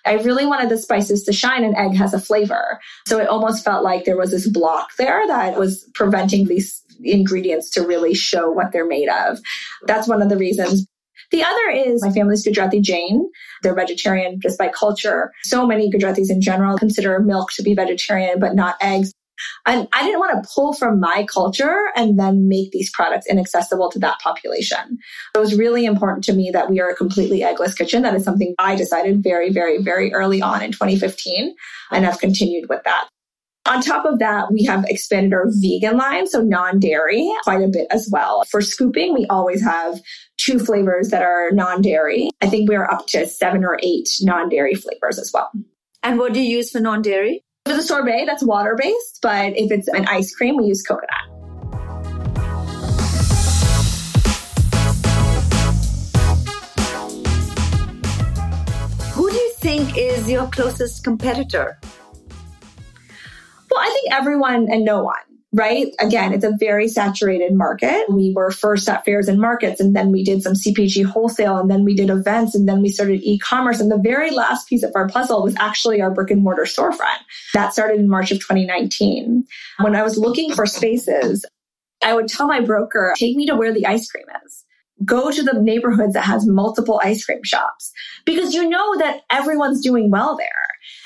I 0.06 0.14
really 0.14 0.46
wanted 0.46 0.70
the 0.70 0.78
spices 0.78 1.24
to 1.24 1.32
shine 1.32 1.64
and 1.64 1.76
egg 1.76 1.94
has 1.96 2.14
a 2.14 2.20
flavor. 2.20 2.80
So 3.06 3.18
it 3.18 3.28
almost 3.28 3.62
felt 3.62 3.84
like 3.84 4.04
there 4.04 4.16
was 4.16 4.30
this 4.30 4.48
block 4.48 4.96
there 4.96 5.26
that 5.26 5.58
was 5.58 5.86
preventing 5.94 6.46
these 6.46 6.82
ingredients 7.02 7.70
to 7.70 7.86
really 7.86 8.14
show 8.14 8.50
what 8.50 8.72
they're 8.72 8.86
made 8.86 9.08
of. 9.08 9.38
That's 9.86 10.08
one 10.08 10.22
of 10.22 10.28
the 10.28 10.38
reasons. 10.38 10.86
The 11.30 11.42
other 11.44 11.70
is 11.70 12.04
my 12.04 12.12
family's 12.12 12.44
Gujarati 12.44 12.80
Jain. 12.80 13.28
They're 13.62 13.74
vegetarian 13.74 14.40
just 14.40 14.58
by 14.58 14.68
culture. 14.68 15.32
So 15.44 15.66
many 15.66 15.90
Gujaratis 15.90 16.30
in 16.30 16.40
general 16.40 16.78
consider 16.78 17.18
milk 17.20 17.50
to 17.52 17.62
be 17.62 17.74
vegetarian, 17.74 18.38
but 18.38 18.54
not 18.54 18.76
eggs. 18.80 19.12
And 19.66 19.88
I 19.92 20.02
didn't 20.02 20.20
want 20.20 20.42
to 20.42 20.50
pull 20.54 20.72
from 20.72 21.00
my 21.00 21.26
culture 21.32 21.86
and 21.96 22.18
then 22.18 22.48
make 22.48 22.72
these 22.72 22.90
products 22.90 23.26
inaccessible 23.26 23.90
to 23.92 23.98
that 24.00 24.18
population. 24.20 24.98
It 25.34 25.38
was 25.38 25.56
really 25.56 25.84
important 25.84 26.24
to 26.24 26.32
me 26.32 26.50
that 26.52 26.70
we 26.70 26.80
are 26.80 26.90
a 26.90 26.96
completely 26.96 27.40
eggless 27.40 27.76
kitchen. 27.76 28.02
That 28.02 28.14
is 28.14 28.24
something 28.24 28.54
I 28.58 28.76
decided 28.76 29.22
very, 29.22 29.50
very, 29.50 29.82
very 29.82 30.12
early 30.12 30.42
on 30.42 30.62
in 30.62 30.72
2015 30.72 31.54
and 31.90 32.04
have 32.04 32.18
continued 32.18 32.68
with 32.68 32.82
that. 32.84 33.08
On 33.66 33.82
top 33.82 34.06
of 34.06 34.18
that, 34.18 34.50
we 34.50 34.64
have 34.64 34.84
expanded 34.86 35.34
our 35.34 35.46
vegan 35.48 35.98
line, 35.98 36.26
so 36.26 36.40
non-dairy 36.40 37.30
quite 37.44 37.62
a 37.62 37.68
bit 37.68 37.86
as 37.90 38.08
well. 38.10 38.42
For 38.50 38.62
scooping, 38.62 39.12
we 39.12 39.26
always 39.26 39.62
have 39.62 40.00
two 40.50 40.58
flavors 40.58 41.10
that 41.10 41.22
are 41.22 41.52
non-dairy. 41.52 42.28
I 42.42 42.48
think 42.48 42.68
we're 42.68 42.84
up 42.84 43.06
to 43.08 43.24
seven 43.28 43.64
or 43.64 43.78
eight 43.84 44.08
non-dairy 44.20 44.74
flavors 44.74 45.16
as 45.16 45.30
well. 45.32 45.48
And 46.02 46.18
what 46.18 46.32
do 46.32 46.40
you 46.40 46.56
use 46.56 46.72
for 46.72 46.80
non-dairy? 46.80 47.44
For 47.66 47.74
the 47.74 47.82
sorbet, 47.82 48.24
that's 48.26 48.42
water-based, 48.42 49.20
but 49.22 49.56
if 49.56 49.70
it's 49.70 49.86
an 49.86 50.06
ice 50.08 50.34
cream, 50.34 50.56
we 50.56 50.64
use 50.64 50.82
coconut. 50.82 51.08
Who 59.12 59.30
do 59.30 59.36
you 59.36 59.52
think 59.58 59.96
is 59.96 60.28
your 60.28 60.48
closest 60.48 61.04
competitor? 61.04 61.78
Well, 63.70 63.80
I 63.80 63.90
think 63.90 64.12
everyone 64.12 64.66
and 64.68 64.84
no 64.84 65.04
one 65.04 65.29
right? 65.52 65.88
Again, 65.98 66.32
it's 66.32 66.44
a 66.44 66.56
very 66.58 66.88
saturated 66.88 67.52
market. 67.54 68.04
We 68.08 68.32
were 68.34 68.50
first 68.50 68.88
at 68.88 69.04
fairs 69.04 69.28
and 69.28 69.40
markets, 69.40 69.80
and 69.80 69.94
then 69.96 70.12
we 70.12 70.22
did 70.22 70.42
some 70.42 70.54
CPG 70.54 71.04
wholesale, 71.04 71.58
and 71.58 71.70
then 71.70 71.84
we 71.84 71.94
did 71.94 72.10
events, 72.10 72.54
and 72.54 72.68
then 72.68 72.82
we 72.82 72.88
started 72.88 73.22
e-commerce. 73.22 73.80
And 73.80 73.90
the 73.90 73.98
very 73.98 74.30
last 74.30 74.68
piece 74.68 74.82
of 74.82 74.92
our 74.94 75.08
puzzle 75.08 75.42
was 75.42 75.56
actually 75.58 76.00
our 76.00 76.10
brick 76.10 76.30
and 76.30 76.42
mortar 76.42 76.62
storefront. 76.62 77.18
That 77.54 77.72
started 77.72 77.98
in 77.98 78.08
March 78.08 78.30
of 78.30 78.38
2019. 78.38 79.44
When 79.80 79.96
I 79.96 80.02
was 80.02 80.16
looking 80.16 80.54
for 80.54 80.66
spaces, 80.66 81.44
I 82.02 82.14
would 82.14 82.28
tell 82.28 82.46
my 82.46 82.60
broker, 82.60 83.14
take 83.18 83.36
me 83.36 83.46
to 83.46 83.56
where 83.56 83.72
the 83.72 83.86
ice 83.86 84.08
cream 84.08 84.26
is 84.46 84.64
go 85.04 85.30
to 85.30 85.42
the 85.42 85.60
neighborhoods 85.60 86.14
that 86.14 86.24
has 86.24 86.46
multiple 86.46 87.00
ice 87.02 87.24
cream 87.24 87.42
shops 87.42 87.92
because 88.24 88.54
you 88.54 88.68
know 88.68 88.98
that 88.98 89.22
everyone's 89.30 89.80
doing 89.80 90.10
well 90.10 90.36
there. 90.36 90.46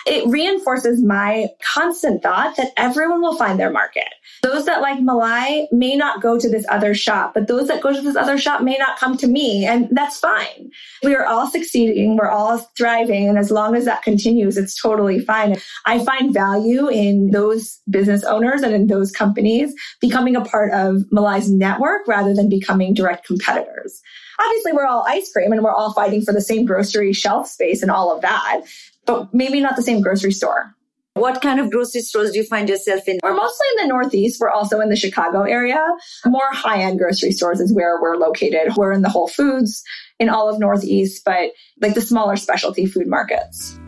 It 0.06 0.26
reinforces 0.28 1.02
my 1.02 1.48
constant 1.74 2.22
thought 2.22 2.56
that 2.56 2.72
everyone 2.76 3.22
will 3.22 3.37
find 3.37 3.58
their 3.58 3.70
market. 3.70 4.08
Those 4.42 4.66
that 4.66 4.82
like 4.82 4.98
Malai 4.98 5.66
may 5.72 5.96
not 5.96 6.20
go 6.20 6.38
to 6.38 6.48
this 6.48 6.66
other 6.68 6.94
shop, 6.94 7.32
but 7.34 7.46
those 7.46 7.68
that 7.68 7.80
go 7.80 7.92
to 7.92 8.00
this 8.00 8.16
other 8.16 8.37
shop 8.37 8.62
may 8.62 8.76
not 8.78 8.98
come 8.98 9.16
to 9.18 9.26
me. 9.26 9.64
And 9.64 9.88
that's 9.90 10.18
fine. 10.18 10.70
We 11.02 11.14
are 11.14 11.24
all 11.24 11.50
succeeding. 11.50 12.16
We're 12.16 12.30
all 12.30 12.58
thriving. 12.76 13.28
And 13.28 13.38
as 13.38 13.50
long 13.50 13.74
as 13.74 13.87
that 13.87 14.02
continues, 14.02 14.56
it's 14.56 14.80
totally 14.80 15.20
fine. 15.20 15.56
I 15.87 16.04
find 16.04 16.34
value 16.34 16.88
in 16.88 17.30
those 17.30 17.80
business 17.88 18.24
owners 18.24 18.62
and 18.62 18.74
in 18.74 18.87
those 18.88 19.10
companies 19.10 19.74
becoming 20.00 20.37
a 20.37 20.44
part 20.44 20.72
of 20.72 21.04
Malai's 21.10 21.50
network 21.50 22.06
rather 22.06 22.34
than 22.34 22.48
becoming 22.48 22.94
direct 22.94 23.26
competitors. 23.26 24.02
Obviously, 24.38 24.72
we're 24.72 24.87
all 24.87 25.04
ice 25.08 25.32
cream 25.32 25.52
and 25.52 25.62
we're 25.62 25.72
all 25.72 25.92
fighting 25.92 26.22
for 26.22 26.32
the 26.32 26.40
same 26.40 26.64
grocery 26.64 27.12
shelf 27.12 27.48
space 27.48 27.82
and 27.82 27.90
all 27.90 28.14
of 28.14 28.20
that, 28.22 28.62
but 29.06 29.32
maybe 29.32 29.60
not 29.60 29.76
the 29.76 29.82
same 29.82 30.00
grocery 30.00 30.32
store. 30.32 30.74
What 31.14 31.40
kind 31.40 31.60
of 31.60 31.70
grocery 31.70 32.00
stores 32.00 32.32
do 32.32 32.38
you 32.38 32.44
find 32.44 32.68
yourself 32.68 33.06
in? 33.06 33.20
We're 33.22 33.34
mostly 33.34 33.66
in 33.76 33.86
the 33.86 33.94
Northeast. 33.94 34.40
We're 34.40 34.50
also 34.50 34.80
in 34.80 34.88
the 34.88 34.96
Chicago 34.96 35.42
area. 35.42 35.80
More 36.26 36.50
high 36.50 36.82
end 36.82 36.98
grocery 36.98 37.30
stores 37.30 37.60
is 37.60 37.72
where 37.72 38.00
we're 38.02 38.16
located. 38.16 38.74
We're 38.76 38.92
in 38.92 39.02
the 39.02 39.08
Whole 39.08 39.28
Foods 39.28 39.84
in 40.18 40.28
all 40.28 40.48
of 40.48 40.58
Northeast, 40.58 41.22
but 41.24 41.50
like 41.80 41.94
the 41.94 42.00
smaller 42.00 42.36
specialty 42.36 42.86
food 42.86 43.06
markets. 43.06 43.78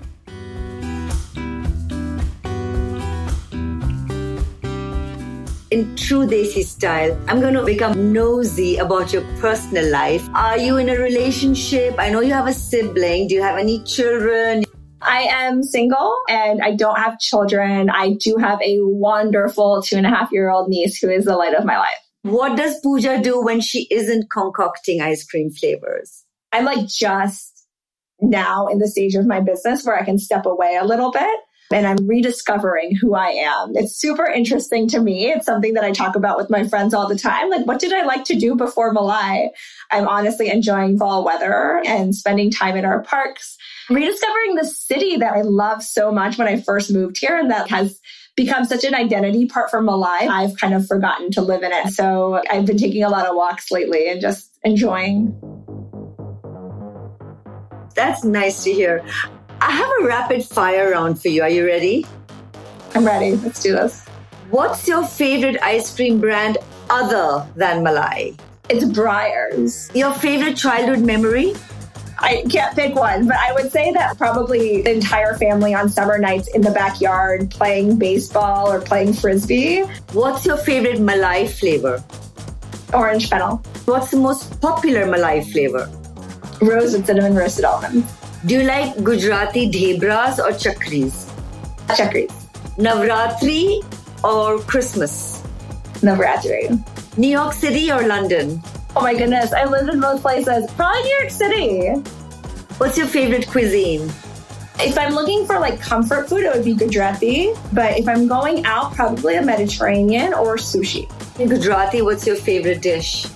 in 5.77 5.97
true 5.97 6.27
Desi 6.27 6.65
style, 6.65 7.19
I'm 7.29 7.41
going 7.41 7.55
to 7.55 7.65
become 7.65 8.13
nosy 8.13 8.77
about 8.79 9.13
your 9.13 9.23
personal 9.41 9.91
life. 9.91 10.27
Are 10.33 10.57
you 10.57 10.77
in 10.79 10.89
a 10.89 10.97
relationship? 10.97 11.97
I 11.99 12.09
know 12.09 12.21
you 12.21 12.33
have 12.33 12.47
a 12.47 12.53
sibling. 12.53 13.29
Do 13.29 13.35
you 13.35 13.43
have 13.43 13.59
any 13.59 13.83
children? 13.83 14.65
I 15.07 15.23
am 15.23 15.63
single 15.63 16.15
and 16.29 16.61
I 16.63 16.75
don't 16.75 16.99
have 16.99 17.19
children. 17.19 17.89
I 17.91 18.15
do 18.15 18.37
have 18.39 18.61
a 18.61 18.79
wonderful 18.81 19.83
two 19.83 19.97
and 19.97 20.07
a 20.07 20.11
half 20.11 20.33
year 20.33 20.51
old 20.51 20.69
niece 20.69 20.99
who 20.99 21.09
is 21.09 21.25
the 21.25 21.37
light 21.37 21.55
of 21.55 21.65
my 21.65 21.79
life. 21.79 21.89
What 22.23 22.57
does 22.57 22.81
Pooja 22.81 23.23
do 23.23 23.41
when 23.41 23.61
she 23.61 23.87
isn't 23.91 24.31
concocting 24.31 25.01
ice 25.01 25.25
cream 25.25 25.51
flavors? 25.51 26.25
I'm 26.53 26.65
like 26.65 26.89
just 26.89 27.67
now 28.21 28.67
in 28.67 28.79
the 28.79 28.89
stage 28.89 29.15
of 29.15 29.27
my 29.27 29.41
business 29.41 29.85
where 29.85 29.97
I 29.97 30.05
can 30.05 30.19
step 30.19 30.45
away 30.45 30.77
a 30.81 30.85
little 30.85 31.13
bit 31.13 31.41
and 31.73 31.87
I'm 31.87 32.07
rediscovering 32.07 32.97
who 32.97 33.15
I 33.15 33.29
am. 33.29 33.73
It's 33.75 33.97
super 33.97 34.27
interesting 34.27 34.89
to 34.89 35.01
me. 35.01 35.31
It's 35.31 35.47
something 35.47 35.75
that 35.75 35.85
I 35.85 35.91
talk 35.91 36.17
about 36.17 36.37
with 36.37 36.51
my 36.51 36.67
friends 36.67 36.95
all 36.95 37.09
the 37.09 37.19
time. 37.19 37.51
Like, 37.51 37.67
what 37.67 37.81
did 37.81 37.93
I 37.93 38.05
like 38.05 38.25
to 38.25 38.37
do 38.37 38.55
before 38.55 38.95
Malai? 38.95 39.49
I'm 39.91 40.09
honestly 40.09 40.49
enjoying 40.51 40.99
fall 40.99 41.25
weather 41.25 41.83
and 41.87 42.15
spending 42.15 42.51
time 42.51 42.77
in 42.77 42.85
our 42.85 43.03
parks, 43.03 43.57
rediscovering 43.91 44.55
the 44.55 44.65
city 44.65 45.17
that 45.17 45.33
I 45.33 45.43
love 45.43 45.83
so 45.83 46.13
much 46.13 46.39
when 46.39 46.49
I 46.49 46.61
first 46.61 46.93
moved 46.93 47.19
here 47.19 47.37
and 47.37 47.51
that 47.51 47.69
has 47.71 48.01
become 48.37 48.65
such 48.67 48.85
an 48.85 48.95
identity 48.95 49.47
part 49.47 49.71
for 49.71 49.81
Malai. 49.81 50.29
I've 50.29 50.57
kind 50.57 50.75
of 50.75 50.87
forgotten 50.87 51.31
to 51.33 51.43
live 51.43 51.63
in 51.63 51.73
it. 51.73 51.89
So 51.95 52.43
I've 52.51 52.67
been 52.67 52.79
taking 52.79 53.03
a 53.03 53.09
lot 53.09 53.27
of 53.27 53.35
walks 53.35 53.71
lately 53.71 54.09
and 54.09 54.21
just 54.21 54.51
enjoying. 54.63 55.35
That's 57.95 58.25
nice 58.25 58.63
to 58.65 58.73
hear. 58.73 59.03
I 59.61 59.71
have 59.71 59.91
a 60.01 60.07
rapid 60.07 60.45
fire 60.45 60.91
round 60.91 61.21
for 61.21 61.29
you. 61.29 61.43
Are 61.43 61.49
you 61.49 61.65
ready? 61.65 62.07
I'm 62.95 63.05
ready. 63.05 63.37
Let's 63.37 63.63
do 63.63 63.73
this. 63.73 64.05
What's 64.51 64.87
your 64.87 65.05
favorite 65.05 65.61
ice 65.63 65.95
cream 65.95 66.21
brand 66.21 66.59
other 66.91 67.47
than 67.57 67.83
Malai? 67.83 68.39
It's 68.69 68.85
Breyers. 68.85 69.95
Your 69.95 70.13
favorite 70.13 70.57
childhood 70.57 71.01
memory? 71.01 71.55
I 72.19 72.45
can't 72.51 72.75
pick 72.75 72.95
one, 72.95 73.27
but 73.27 73.37
I 73.37 73.53
would 73.53 73.71
say 73.71 73.93
that 73.93 74.17
probably 74.17 74.83
the 74.83 74.93
entire 74.93 75.37
family 75.37 75.75
on 75.75 75.89
summer 75.89 76.19
nights 76.19 76.49
in 76.49 76.63
the 76.63 76.71
backyard 76.71 77.51
playing 77.51 77.99
baseball 77.99 78.71
or 78.71 78.81
playing 78.81 79.13
frisbee. 79.13 79.83
What's 80.13 80.47
your 80.47 80.57
favorite 80.57 80.99
Malai 80.99 81.49
flavor? 81.49 82.03
Orange 82.95 83.29
fennel. 83.29 83.57
What's 83.85 84.11
the 84.11 84.17
most 84.19 84.61
popular 84.61 85.05
Malai 85.05 85.51
flavor? 85.53 85.91
Rose 86.61 86.93
with 86.95 87.07
cinnamon 87.07 87.35
roasted 87.35 87.65
almonds. 87.65 88.11
Do 88.47 88.55
you 88.55 88.63
like 88.63 89.03
Gujarati 89.03 89.69
dhebras 89.69 90.39
or 90.39 90.53
chakris? 90.55 91.27
Chakris. 91.99 92.31
Navratri 92.79 93.83
or 94.23 94.61
Christmas? 94.61 95.43
Navratri. 95.99 96.71
New 97.19 97.27
York 97.27 97.53
City 97.55 97.91
or 97.91 98.07
London? 98.07 98.63
Oh 98.95 99.03
my 99.03 99.15
goodness, 99.15 99.53
I 99.53 99.65
lived 99.65 99.91
in 99.93 99.99
both 99.99 100.23
places. 100.23 100.71
Probably 100.77 101.03
New 101.03 101.17
York 101.19 101.31
City. 101.31 101.89
What's 102.79 102.97
your 102.97 103.09
favorite 103.09 103.49
cuisine? 103.49 104.03
If 104.79 104.97
I'm 104.97 105.13
looking 105.13 105.45
for 105.45 105.59
like 105.59 105.81
comfort 105.81 106.29
food, 106.29 106.45
it 106.45 106.55
would 106.55 106.65
be 106.65 106.75
Gujarati. 106.75 107.53
But 107.73 107.99
if 107.99 108.07
I'm 108.07 108.29
going 108.29 108.65
out, 108.65 108.95
probably 108.95 109.35
a 109.35 109.43
Mediterranean 109.43 110.33
or 110.35 110.57
sushi. 110.57 111.11
In 111.41 111.49
Gujarati, 111.49 112.01
what's 112.01 112.25
your 112.25 112.37
favorite 112.37 112.81
dish? 112.81 113.27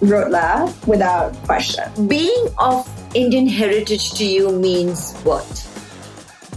Rotla, 0.00 0.74
without 0.88 1.36
question. 1.44 2.08
Being 2.08 2.48
of 2.58 2.84
Indian 3.16 3.46
heritage 3.46 4.12
to 4.12 4.26
you 4.26 4.52
means 4.52 5.16
what? 5.24 5.48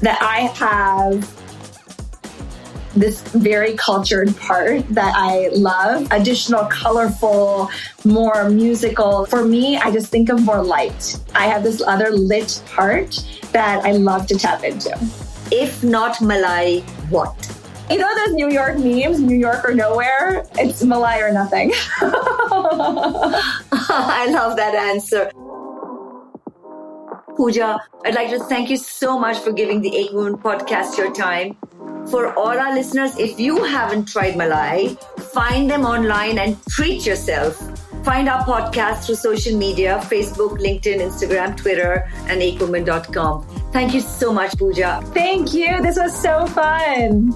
That 0.02 0.22
I 0.22 0.40
have 0.60 1.24
this 2.94 3.22
very 3.32 3.78
cultured 3.78 4.36
part 4.36 4.86
that 4.90 5.14
I 5.16 5.48
love. 5.54 6.12
Additional, 6.12 6.66
colorful, 6.66 7.70
more 8.04 8.50
musical. 8.50 9.26
For 9.28 9.46
me, 9.46 9.78
I 9.78 9.90
just 9.90 10.12
think 10.12 10.28
of 10.28 10.44
more 10.44 10.62
light. 10.62 11.18
I 11.34 11.48
have 11.48 11.64
this 11.64 11.82
other 11.82 12.10
lit 12.10 12.62
part 12.68 13.24
that 13.54 13.86
I 13.86 13.94
love 13.94 14.28
to 14.28 14.38
tap 14.38 14.66
into. 14.66 14.92
If 15.52 15.82
not 15.82 16.18
Malai, 16.18 16.84
what? 17.10 17.34
You 17.90 18.00
know 18.00 18.14
those 18.26 18.34
New 18.34 18.50
York 18.50 18.78
memes, 18.78 19.22
New 19.22 19.38
York 19.38 19.64
or 19.64 19.74
nowhere? 19.74 20.46
It's 20.56 20.84
Malai 20.84 21.22
or 21.22 21.32
nothing. 21.32 21.72
I 23.72 24.28
love 24.30 24.58
that 24.58 24.76
answer. 24.76 25.32
Pooja, 27.40 27.80
I'd 28.04 28.16
like 28.16 28.32
to 28.32 28.40
thank 28.40 28.70
you 28.70 28.76
so 28.76 29.18
much 29.18 29.38
for 29.38 29.54
giving 29.54 29.80
the 29.80 29.90
EkWomen 29.92 30.42
podcast 30.42 30.98
your 30.98 31.14
time. 31.14 31.56
For 32.12 32.38
all 32.38 32.60
our 32.60 32.74
listeners, 32.76 33.18
if 33.18 33.40
you 33.40 33.64
haven't 33.64 34.10
tried 34.10 34.34
Malai, 34.34 35.00
find 35.32 35.72
them 35.72 35.86
online 35.86 36.38
and 36.38 36.58
treat 36.68 37.06
yourself. 37.06 37.56
Find 38.04 38.28
our 38.28 38.44
podcast 38.44 39.06
through 39.06 39.16
social 39.16 39.58
media 39.58 40.00
Facebook, 40.04 40.60
LinkedIn, 40.60 41.00
Instagram, 41.00 41.56
Twitter, 41.56 42.12
and 42.28 42.42
ekwomen.com. 42.42 43.48
Thank 43.72 43.94
you 43.94 44.02
so 44.02 44.34
much, 44.34 44.58
Pooja. 44.58 45.02
Thank 45.14 45.54
you. 45.54 45.82
This 45.82 45.96
was 45.96 46.14
so 46.22 46.46
fun. 46.46 47.32